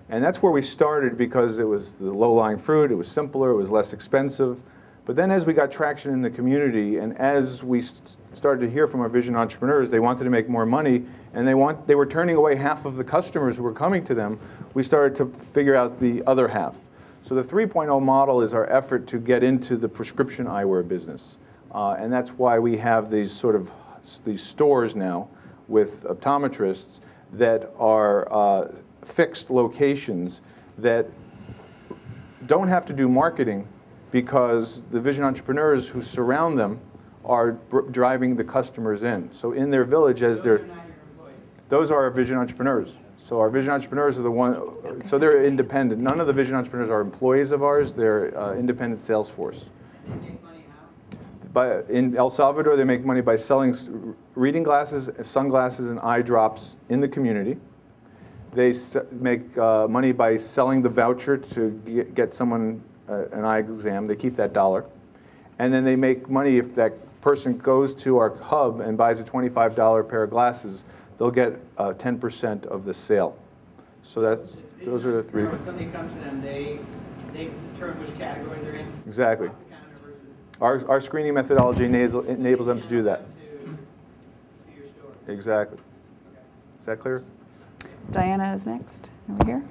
[0.09, 3.55] And that's where we started because it was the low-lying fruit, it was simpler, it
[3.55, 4.63] was less expensive.
[5.05, 8.71] But then as we got traction in the community and as we s- started to
[8.71, 11.95] hear from our vision entrepreneurs, they wanted to make more money and they, want, they
[11.95, 14.39] were turning away half of the customers who were coming to them,
[14.73, 16.89] we started to figure out the other half.
[17.21, 21.37] So the 3.0 model is our effort to get into the prescription eyewear business.
[21.73, 23.71] Uh, and that's why we have these sort of
[24.25, 25.29] these stores now
[25.67, 26.99] with optometrists
[27.31, 30.41] that are uh, fixed locations
[30.77, 31.07] that
[32.45, 33.67] don't have to do marketing
[34.13, 36.79] because the vision entrepreneurs who surround them
[37.25, 37.53] are
[37.89, 39.31] driving the customers in.
[39.31, 40.63] So in their village, as they're,
[41.67, 43.01] those are our vision entrepreneurs.
[43.19, 45.99] So our vision entrepreneurs are the one, so they're independent.
[45.99, 49.71] None of the vision entrepreneurs are employees of ours, they're uh, independent sales force.
[51.51, 53.73] By, in El Salvador, they make money by selling
[54.35, 57.57] reading glasses, sunglasses, and eye drops in the community.
[58.51, 58.75] They
[59.11, 61.71] make uh, money by selling the voucher to
[62.13, 64.07] get someone uh, an eye exam.
[64.07, 64.85] They keep that dollar.
[65.59, 69.23] And then they make money if that person goes to our hub and buys a
[69.23, 70.85] $25 pair of glasses,
[71.17, 73.37] they'll get uh, 10% of the sale.
[74.01, 75.45] So that's, those are the three.
[75.45, 76.79] When somebody comes to them, they,
[77.33, 78.87] they determine which category they're in.
[79.05, 79.49] Exactly.
[80.59, 83.23] Our, our screening methodology enables, enables them to do that.
[85.27, 85.79] Exactly.
[86.79, 87.23] Is that clear?
[88.11, 89.63] Diana is next, over here.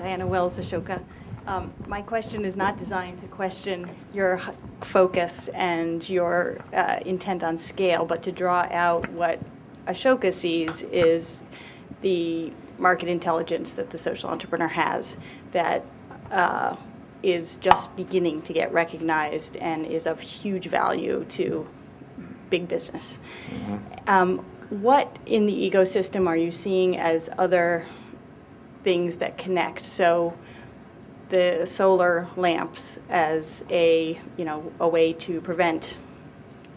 [0.00, 1.02] Diana Wells, Ashoka.
[1.46, 4.38] Um, My question is not designed to question your
[4.80, 9.40] focus and your uh, intent on scale, but to draw out what
[9.86, 11.44] Ashoka sees is
[12.00, 15.20] the market intelligence that the social entrepreneur has
[15.50, 15.84] that
[16.30, 16.76] uh,
[17.22, 21.66] is just beginning to get recognized and is of huge value to
[22.48, 23.18] big business.
[24.06, 24.38] Um,
[24.70, 27.84] What in the ecosystem are you seeing as other
[28.82, 29.84] things that connect?
[29.84, 30.36] So
[31.28, 35.96] the solar lamps as a, you know, a way to prevent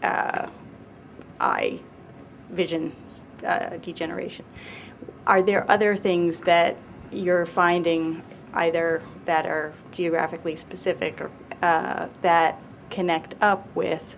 [0.02, 0.48] uh,
[1.40, 1.80] eye
[2.50, 2.94] vision
[3.44, 4.44] uh, degeneration.
[5.26, 6.76] Are there other things that
[7.10, 11.30] you're finding either that are geographically specific or
[11.62, 14.16] uh, that connect up with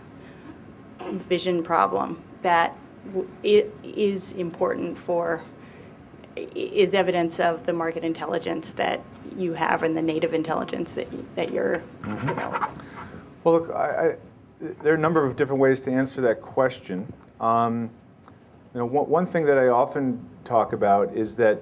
[1.01, 2.75] vision problem that
[3.07, 5.41] w- i- is important for,
[6.37, 9.01] i- is evidence of the market intelligence that
[9.37, 12.83] you have and the native intelligence that, y- that you're developing?
[13.45, 14.17] Well, look, I, I,
[14.83, 17.13] there are a number of different ways to answer that question.
[17.41, 17.91] Um,
[18.75, 21.61] you know, one, one thing that I often talk about is that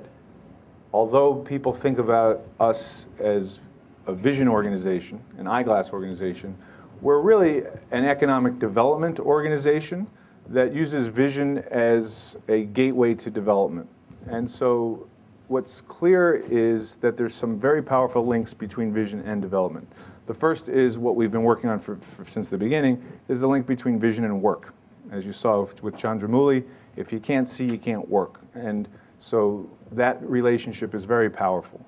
[0.92, 3.60] although people think about us as
[4.06, 6.56] a vision organization, an eyeglass organization,
[7.00, 10.06] we're really an economic development organization
[10.48, 13.88] that uses vision as a gateway to development.
[14.28, 15.08] And so
[15.48, 19.88] what's clear is that there's some very powerful links between vision and development.
[20.26, 23.46] The first is what we've been working on for, for, since the beginning, is the
[23.46, 24.74] link between vision and work.
[25.10, 26.64] As you saw with Chandramouli,
[26.96, 28.40] if you can't see, you can't work.
[28.54, 31.84] And so that relationship is very powerful.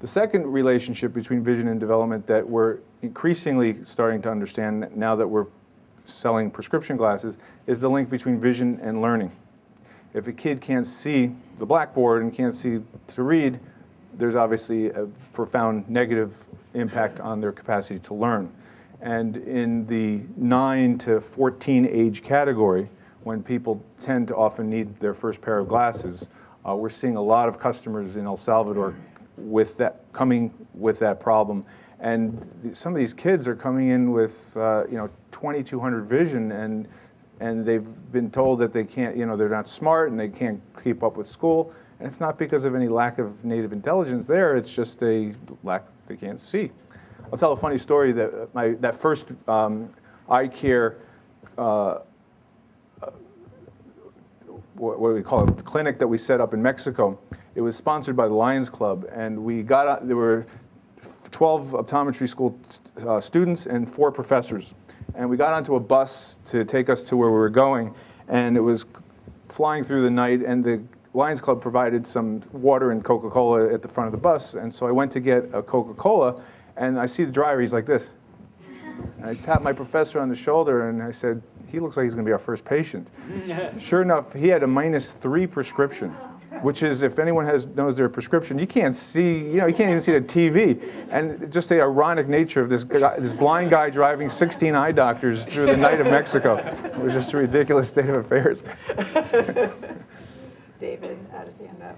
[0.00, 5.26] The second relationship between vision and development that we're increasingly starting to understand now that
[5.26, 5.46] we're
[6.04, 9.32] selling prescription glasses is the link between vision and learning.
[10.14, 13.60] If a kid can't see the blackboard and can't see to read,
[14.14, 18.52] there's obviously a profound negative impact on their capacity to learn.
[19.00, 22.88] And in the 9 to 14 age category,
[23.22, 26.28] when people tend to often need their first pair of glasses,
[26.66, 28.94] uh, we're seeing a lot of customers in El Salvador
[29.36, 31.64] with that coming with that problem.
[32.00, 36.52] And th- some of these kids are coming in with uh, you know 2200 vision
[36.52, 36.88] and
[37.40, 40.60] and they've been told that they can't, you know, they're not smart and they can't
[40.82, 41.72] keep up with school.
[41.98, 45.84] And it's not because of any lack of native intelligence there, it's just a lack,
[46.06, 46.70] they can't see.
[47.30, 49.90] I'll tell a funny story that uh, my, that first um,
[50.28, 50.98] eye care,
[51.56, 52.00] uh, uh,
[54.74, 57.18] what, what do we call it, clinic that we set up in Mexico,
[57.54, 59.06] it was sponsored by the Lions Club.
[59.12, 60.46] And we got, there were
[61.30, 62.58] 12 optometry school
[63.06, 64.74] uh, students and four professors.
[65.18, 67.92] And we got onto a bus to take us to where we were going,
[68.28, 68.86] and it was
[69.48, 70.80] flying through the night, and the
[71.12, 74.54] Lions Club provided some water and Coca-Cola at the front of the bus.
[74.54, 76.40] And so I went to get a Coca-Cola,
[76.76, 78.14] and I see the driver, he's like this.
[79.16, 82.14] And I tapped my professor on the shoulder, and I said, he looks like he's
[82.14, 83.10] going to be our first patient.
[83.80, 86.14] Sure enough, he had a minus three prescription,
[86.62, 89.90] which is if anyone has knows their prescription, you can't see, you know, you can't
[89.90, 90.82] even see the TV.
[91.10, 95.44] And just the ironic nature of this guy, this blind guy driving 16 eye doctors
[95.44, 96.56] through the night of Mexico.
[96.56, 98.62] It was just a ridiculous state of affairs.
[100.80, 101.96] David had his hand up.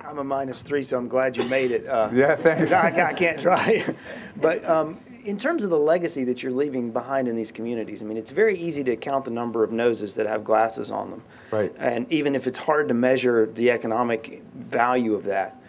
[0.00, 1.86] I'm a minus three, so I'm glad you made it.
[1.86, 2.60] Uh, Yeah, thanks.
[2.60, 3.94] 'cause I, I can't drive.
[4.40, 4.96] but um,
[5.28, 8.30] in terms of the legacy that you're leaving behind in these communities, I mean, it's
[8.30, 11.22] very easy to count the number of noses that have glasses on them.
[11.50, 11.70] Right.
[11.78, 15.60] And even if it's hard to measure the economic value of that.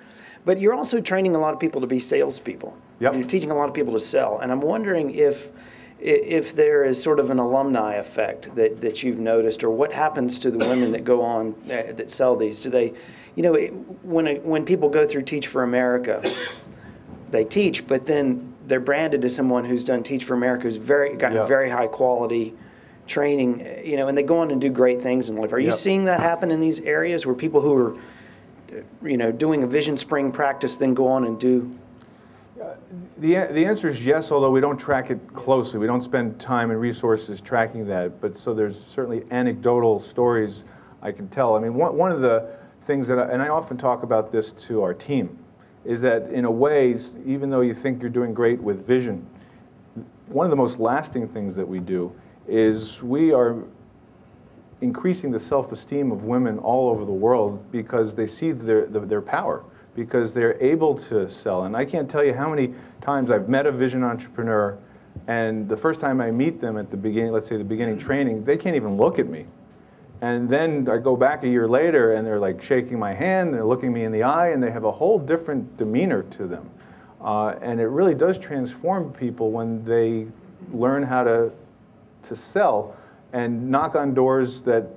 [0.45, 2.77] But you're also training a lot of people to be salespeople.
[3.02, 3.15] Yep.
[3.15, 5.52] You're teaching a lot of people to sell, and I'm wondering if
[5.99, 10.40] if there is sort of an alumni effect that, that you've noticed, or what happens
[10.40, 12.61] to the women that go on uh, that sell these?
[12.61, 12.94] Do they,
[13.36, 13.72] you know, it,
[14.03, 16.23] when a, when people go through Teach for America,
[17.31, 21.16] they teach, but then they're branded as someone who's done Teach for America, who's very
[21.16, 21.46] gotten Yeah.
[21.46, 22.54] very high quality
[23.08, 25.52] training, you know, and they go on and do great things in life.
[25.52, 25.74] Are you Yep.
[25.76, 27.96] seeing that happen in these areas where people who are,
[29.02, 31.72] you know, doing a VisionSpring practice then go on and do?
[33.18, 35.80] The, the answer is yes, although we don't track it closely.
[35.80, 38.22] We don't spend time and resources tracking that.
[38.22, 40.66] But so there's certainly anecdotal stories
[41.02, 41.56] I can tell.
[41.56, 42.48] I mean, one, one of the
[42.82, 45.38] things that, I, and I often talk about this to our team,
[45.90, 46.95] is that in a way,
[47.26, 49.26] even though you think you're doing great with vision,
[50.28, 52.14] one of the most lasting things that we do
[52.48, 53.64] is we are
[54.82, 59.22] increasing the self-esteem of women all over the world because they see their, their, their
[59.22, 59.64] power,
[59.95, 61.64] because they're able to sell.
[61.64, 64.78] And I can't tell you how many times I've met a vision entrepreneur,
[65.26, 68.44] and the first time I meet them at the beginning, let's say the beginning training,
[68.44, 69.48] they can't even look at me.
[70.22, 73.64] And then I go back a year later, and they're like shaking my hand, they're
[73.64, 76.70] looking me in the eye, and they have a whole different demeanor to them.
[77.22, 80.28] Uh, and it really does transform people when they
[80.72, 81.52] learn how to
[82.22, 82.96] to sell
[83.32, 84.88] and knock on doors that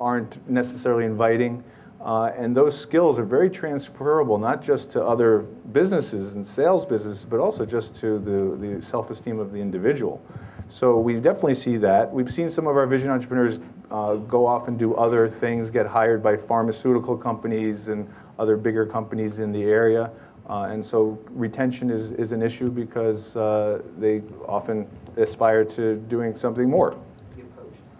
[0.00, 1.62] aren't necessarily inviting.
[2.00, 5.40] Uh, and those skills are very transferable, not just to other
[5.72, 10.22] businesses and sales businesses, but also just to the, the self-esteem of the individual.
[10.68, 12.10] So we definitely see that.
[12.10, 15.86] We've seen some of our vision entrepreneurs uh, go off and do other things, get
[15.86, 18.08] hired by pharmaceutical companies and
[18.38, 20.10] other bigger companies in the area.
[20.48, 26.34] Uh, and so retention is, is an issue because uh, they often aspire to doing
[26.36, 26.96] something more.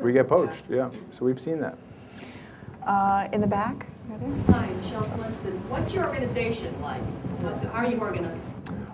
[0.01, 0.91] We get poached, yeah.
[1.11, 1.77] So we've seen that.
[2.87, 3.87] Uh, in the back?
[4.09, 5.53] Hi, Michelle Swenson.
[5.69, 7.03] What's your organization like?
[7.43, 8.49] How how are you organized?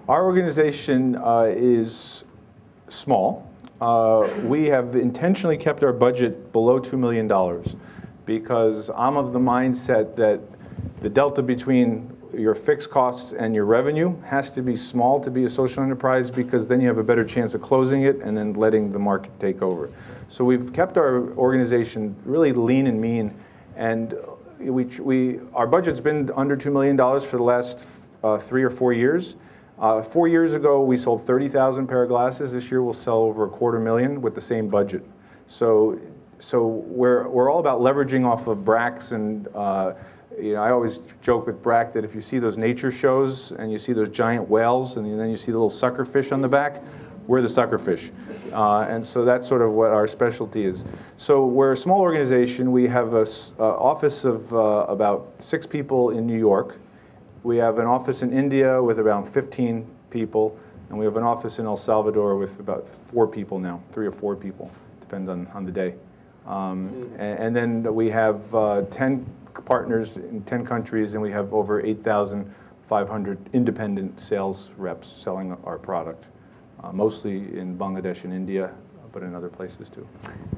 [0.09, 2.25] Our organization uh, is
[2.89, 3.51] small.
[3.81, 7.29] Uh, we have intentionally kept our budget below $2 million
[8.25, 10.41] because I'm of the mindset that
[11.01, 15.45] the delta between your fixed costs and your revenue has to be small to be
[15.45, 18.55] a social enterprise because then you have a better chance of closing it and then
[18.55, 19.91] letting the market take over.
[20.29, 23.35] So we've kept our organization really lean and mean,
[23.77, 24.15] and
[24.59, 28.93] we, we, our budget's been under $2 million for the last uh, three or four
[28.93, 29.37] years.
[29.79, 32.53] Uh, four years ago, we sold 30,000 pair of glasses.
[32.55, 35.05] This year, we'll sell over a quarter million with the same budget.
[35.47, 36.01] So,
[36.39, 39.93] so we're, we're all about leveraging off of BRAC's and uh,
[40.39, 43.73] you know, I always joke with BRAC that if you see those nature shows and
[43.73, 46.49] you see those giant whales and then you see the little sucker fish on the
[46.49, 46.83] back,
[47.27, 48.11] we're the sucker fish.
[48.53, 50.85] Uh, and so that's sort of what our specialty is.
[51.17, 52.71] So we're a small organization.
[52.71, 53.27] We have an
[53.59, 56.79] office of uh, about six people in New York.
[57.47, 60.59] We have an office in India with about 15 people.
[60.89, 64.11] And we have an office in El Salvador with about four people now, three or
[64.11, 64.69] four people,
[65.01, 65.95] depends on, on the day.
[66.45, 69.25] Um, and, and then we have uh, 10
[69.65, 76.27] partners in 10 countries, and we have over 8,500 independent sales reps selling our product,
[76.83, 78.75] uh, mostly in Bangladesh and India,
[79.17, 80.07] but in other places too.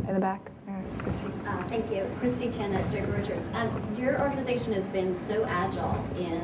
[0.08, 1.26] In the back, uh, Christy.
[1.46, 2.04] Uh, Thank you.
[2.18, 3.48] Christy Chen at Draper Richards.
[3.54, 6.40] Um, Your organization has been so agile in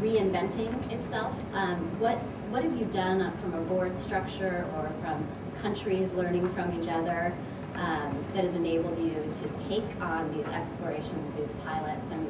[0.00, 1.34] reinventing itself.
[1.54, 2.16] Um, What,
[2.48, 5.22] what have you done uh, from a board structure or from
[5.60, 7.34] countries learning from each other
[7.74, 12.10] um, that has enabled you to take on these explorations, these pilots?
[12.10, 12.24] And,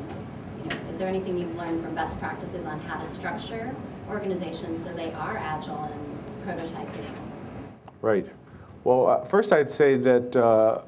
[0.58, 3.72] you know, is there anything you've learned from best practices on how to structure
[4.08, 6.02] organizations so they are agile and
[6.44, 7.14] prototyping?
[8.02, 8.26] Right.
[8.82, 10.82] Well, uh, first I'd say that uh,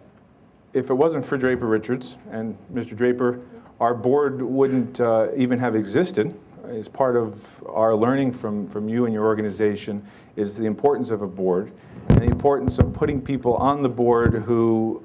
[0.72, 2.96] if it wasn't for Draper Richards and Mr.
[2.96, 3.40] Draper,
[3.80, 6.34] our board wouldn't uh, even have existed.
[6.64, 10.02] As part of our learning from, from you and your organization
[10.36, 11.72] is the importance of a board
[12.08, 15.02] and the importance of putting people on the board who,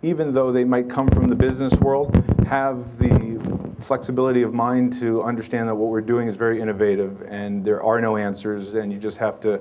[0.00, 2.16] even though they might come from the business world,
[2.46, 7.64] have the flexibility of mind to understand that what we're doing is very innovative and
[7.64, 9.60] there are no answers and you just have to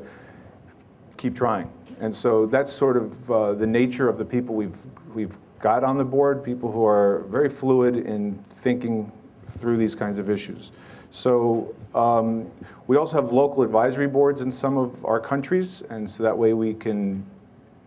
[1.18, 1.70] keep trying.
[2.00, 4.80] And so that's sort of uh, the nature of the people we've,
[5.14, 9.12] we've got on the board, people who are very fluid in thinking
[9.46, 10.72] through these kinds of issues.
[11.10, 12.52] So um,
[12.86, 16.54] we also have local advisory boards in some of our countries, and so that way
[16.54, 17.26] we can,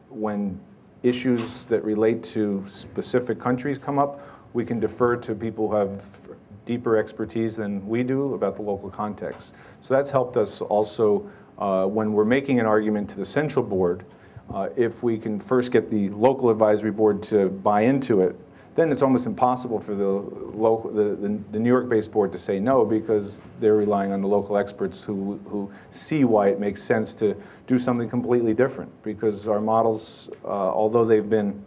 [0.08, 0.58] when
[1.02, 4.20] issues that relate to specific countries come up,
[4.52, 6.28] we can defer to people who have
[6.64, 9.54] deeper expertise than we do about the local context.
[9.80, 11.28] So that's helped us also
[11.60, 14.04] uh, when we're making an argument to the central board,
[14.52, 18.36] uh, if we can first get the local advisory board to buy into it,
[18.74, 22.60] then it's almost impossible for the local, the, the, the New York-based board to say
[22.60, 27.12] no because they're relying on the local experts who, who see why it makes sense
[27.14, 28.90] to do something completely different.
[29.02, 31.62] Because our models, uh, although they've been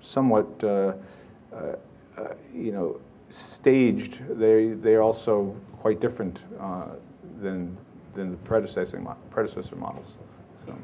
[0.00, 0.94] somewhat, uh,
[1.52, 1.56] uh,
[2.16, 6.44] uh, you know, staged, they, they're also quite different
[7.40, 7.76] than,
[8.14, 10.16] than the predecessor, predecessor models.
[10.56, 10.76] So.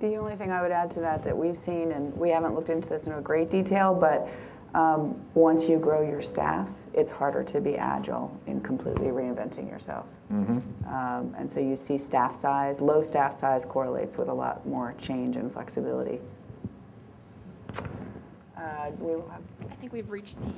[0.00, 2.70] The only thing I would add to that that we've seen, and we haven't looked
[2.70, 4.28] into this in a great detail, but
[4.74, 10.06] um, once you grow your staff, it's harder to be agile in completely reinventing yourself.
[10.30, 10.60] Mhm.
[10.86, 14.94] Um, and so you see staff size, low staff size correlates with a lot more
[14.98, 16.20] change and flexibility.
[18.56, 20.52] Uh, we will have, I think we've reached the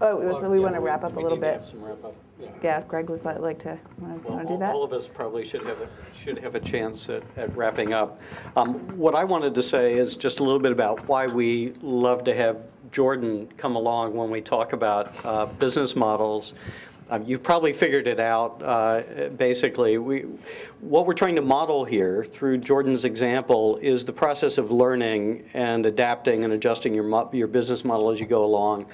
[0.00, 1.54] oh, so we want to wrap up a little bit.
[1.54, 2.14] have some wrap up,
[2.62, 2.82] yeah.
[2.82, 4.74] Greg was like, like to, want to do that?
[4.74, 8.20] All of us probably should have, a should have a chance at, at wrapping up.
[8.56, 12.24] Um, What I wanted to say is just a little bit about why we love
[12.24, 12.62] to have
[12.92, 16.54] Jordan come along when we talk about uh, business models.
[17.10, 19.98] Um, You've probably figured it out, uh, basically.
[19.98, 20.20] We,
[20.80, 25.84] what we're trying to model here through Jordan's example is the process of learning and
[25.84, 28.86] adapting and adjusting your, mo- your business model as you go along.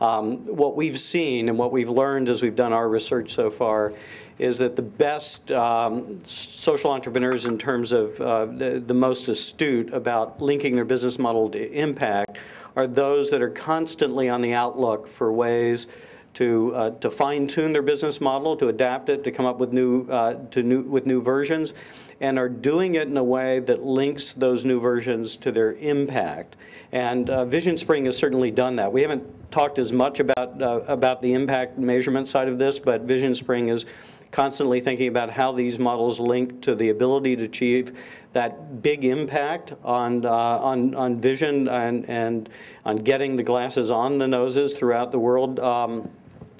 [0.00, 3.92] Um, What we've seen and what we've learned as we've done our research so far
[4.38, 9.92] is that the best um, social entrepreneurs in terms of uh, the the most astute
[9.92, 12.38] about linking their business model to impact
[12.74, 15.86] are those that are constantly on the outlook for ways
[16.32, 19.72] to, uh, to fine tune their business model, to adapt it, to come up with
[19.72, 21.74] new, uh, to new, with new versions,
[22.20, 26.56] and are doing it in a way that links those new versions to their impact.
[26.92, 28.92] And uh, VisionSpring has certainly done that.
[28.92, 33.06] We haven't talked as much about, uh, about the impact measurement side of this, but
[33.06, 33.86] VisionSpring is
[34.30, 37.98] constantly thinking about how these models link to the ability to achieve
[38.32, 42.48] that big impact on, uh, on, on vision and, and
[42.84, 45.58] on getting the glasses on the noses throughout the world.
[45.58, 46.08] Um,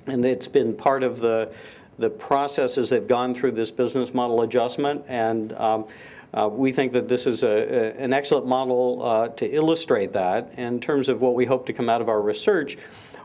[0.07, 1.55] and it's been part of the,
[1.99, 5.05] the process as they've gone through this business model adjustment.
[5.07, 5.87] And um,
[6.33, 10.59] uh, we think that this is a, a- an excellent model uh, to illustrate that.
[10.59, 12.77] In terms of what we hope to come out of our research,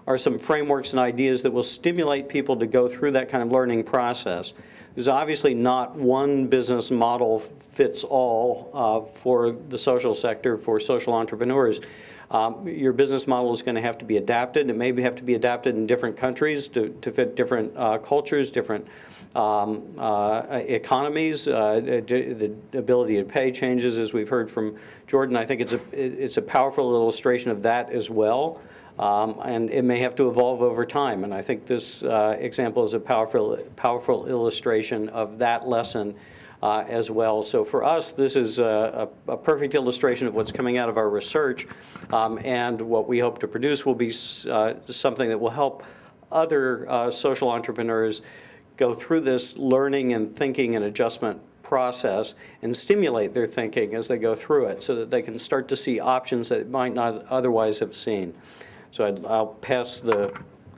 [0.07, 3.51] are some frameworks and ideas that will stimulate people to go through that kind of
[3.51, 4.53] learning process.
[4.93, 11.13] There's obviously not one business model fits all uh, for the social sector, for social
[11.13, 11.81] entrepreneurs.
[12.35, 14.69] Um, Your business model is going to have to be adapted.
[14.69, 18.51] It may have to be adapted in different countries to, to fit different uh, cultures,
[18.51, 18.87] different
[19.35, 21.47] um, uh, economies.
[21.47, 22.01] Uh, The
[22.71, 24.75] the ability to pay changes, as we've heard from
[25.07, 25.37] Jordan.
[25.37, 28.59] I think it's a, it's a powerful illustration of that as well.
[28.99, 31.23] Um, And it may have to evolve over time.
[31.23, 36.15] And I think this uh, example is a powerful, powerful illustration of that lesson
[36.61, 37.43] uh, as well.
[37.43, 40.97] So for us, this is a, a a perfect illustration of what's coming out of
[40.97, 41.67] our research.
[42.11, 44.11] Um, And what we hope to produce will be
[44.49, 45.83] uh, something that will help
[46.31, 48.21] other uh, social entrepreneurs
[48.77, 54.17] go through this learning and thinking and adjustment process and stimulate their thinking as they
[54.17, 57.79] go through it so that they can start to see options that might not otherwise
[57.79, 58.33] have seen.
[58.91, 60.31] So I'd- I'll pass the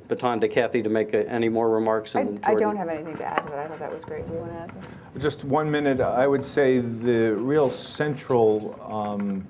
[0.07, 2.15] baton to Kathy to make uh, any more remarks.
[2.15, 2.67] I, and I Jordan.
[2.67, 3.59] don't have anything to add to that.
[3.59, 4.25] I thought that was great.
[4.25, 5.21] Do you want to add something?
[5.21, 9.47] Just one minute, I would say the real central um,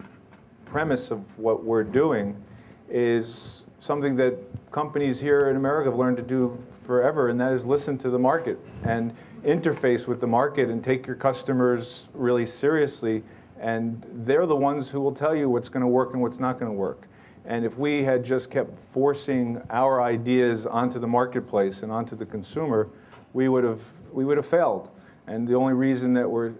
[0.65, 2.41] premise of what we're doing
[2.89, 4.37] is something that
[4.71, 8.19] companies here in America have learned to do forever, and that is listen to the
[8.19, 9.13] market and
[9.43, 13.23] interface with the market and take your customers really seriously.
[13.59, 16.59] And they're the ones who will tell you what's going to work and what's not
[16.59, 17.07] going to work.
[17.47, 22.25] And if we had just kept forcing our ideas onto the marketplace and onto the
[22.25, 22.89] consumer,
[23.31, 24.89] we would have we would have failed.
[25.27, 26.53] And the only reason that we're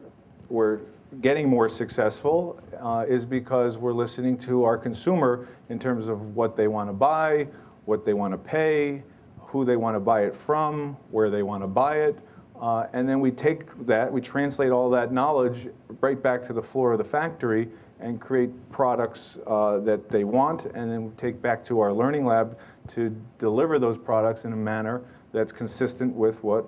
[0.48, 0.80] we're
[1.20, 6.56] getting more successful uh, is because we're listening to our consumer in terms of what
[6.56, 7.50] they want to buy,
[7.84, 9.04] what they want to pay,
[9.40, 12.18] who they want to buy it from, where they want to buy it.
[12.60, 15.68] Uh, and then we take that, we translate all that knowledge
[16.02, 17.70] right back to the floor of the factory
[18.00, 22.60] and create products uh, that they want, and then take back to our learning lab
[22.88, 25.02] to deliver those products in a manner
[25.32, 26.66] that's consistent with what,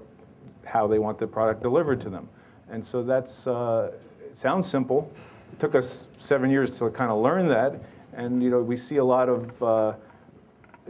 [0.65, 2.27] how they want the product delivered to them.
[2.69, 3.91] And so that's, uh,
[4.25, 5.11] it sounds simple.
[5.53, 7.79] It took us seven years to kind of learn that,
[8.13, 9.93] and you know we see a lot of uh,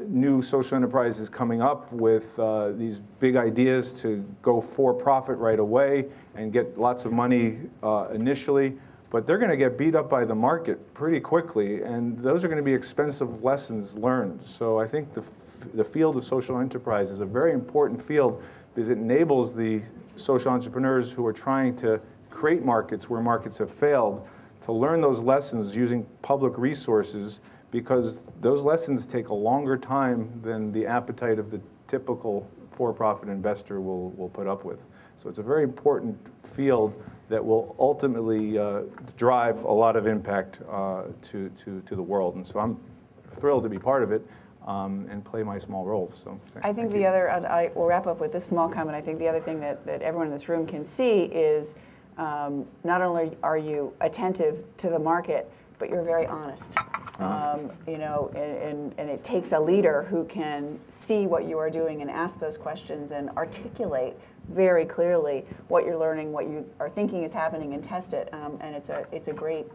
[0.08, 5.60] new social enterprises coming up with uh, these big ideas to go for profit right
[5.60, 6.06] away
[6.36, 8.78] and get lots of money uh, initially,
[9.12, 12.48] but they're going to get beat up by the market pretty quickly, and those are
[12.48, 14.44] going to be expensive lessons learned.
[14.44, 15.28] So I think the,
[15.74, 19.82] the field of social enterprise is a very important field because it enables the
[20.16, 22.00] social entrepreneurs who are trying to
[22.30, 24.28] create markets where markets have failed
[24.62, 27.42] to learn those lessons using public resources
[27.72, 33.82] because those lessons take a longer time than the appetite of the typical for-profit investor
[33.82, 34.86] will, will put up with.
[35.18, 36.94] So it's a very important field
[37.30, 38.82] that will ultimately uh,
[39.16, 42.36] drive a lot of impact uh, to, to, to the world.
[42.36, 42.78] And so I'm
[43.24, 44.26] thrilled to be part of it
[44.66, 46.12] um, and play my small role.
[46.12, 47.08] So th- I think thank the you.
[47.08, 48.98] other, I will wrap up with this small comment.
[48.98, 51.76] I think the other thing that, that everyone in this room can see is
[52.18, 56.78] um, not only are you attentive to the market, but you're very honest.
[57.20, 61.58] Um, you know, and, and, and it takes a leader who can see what you
[61.58, 64.16] are doing and ask those questions and articulate
[64.50, 68.34] very clearly what you're learning, what you are thinking is happening, and test it.
[68.34, 69.66] Um, and it's a, it's a great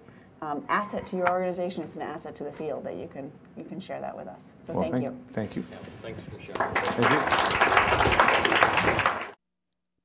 [0.43, 1.83] um, asset to your organization.
[1.83, 4.55] It's an asset to the field that you can, you can share that with us.
[4.63, 5.19] So Well, thank you.
[5.29, 5.63] Thank you.
[6.03, 6.75] Thanks for sharing.
[6.75, 7.19] Thank you.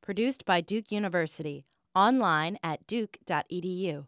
[0.02, 1.66] Produced by Duke University.
[1.96, 4.06] Online at duke.edu.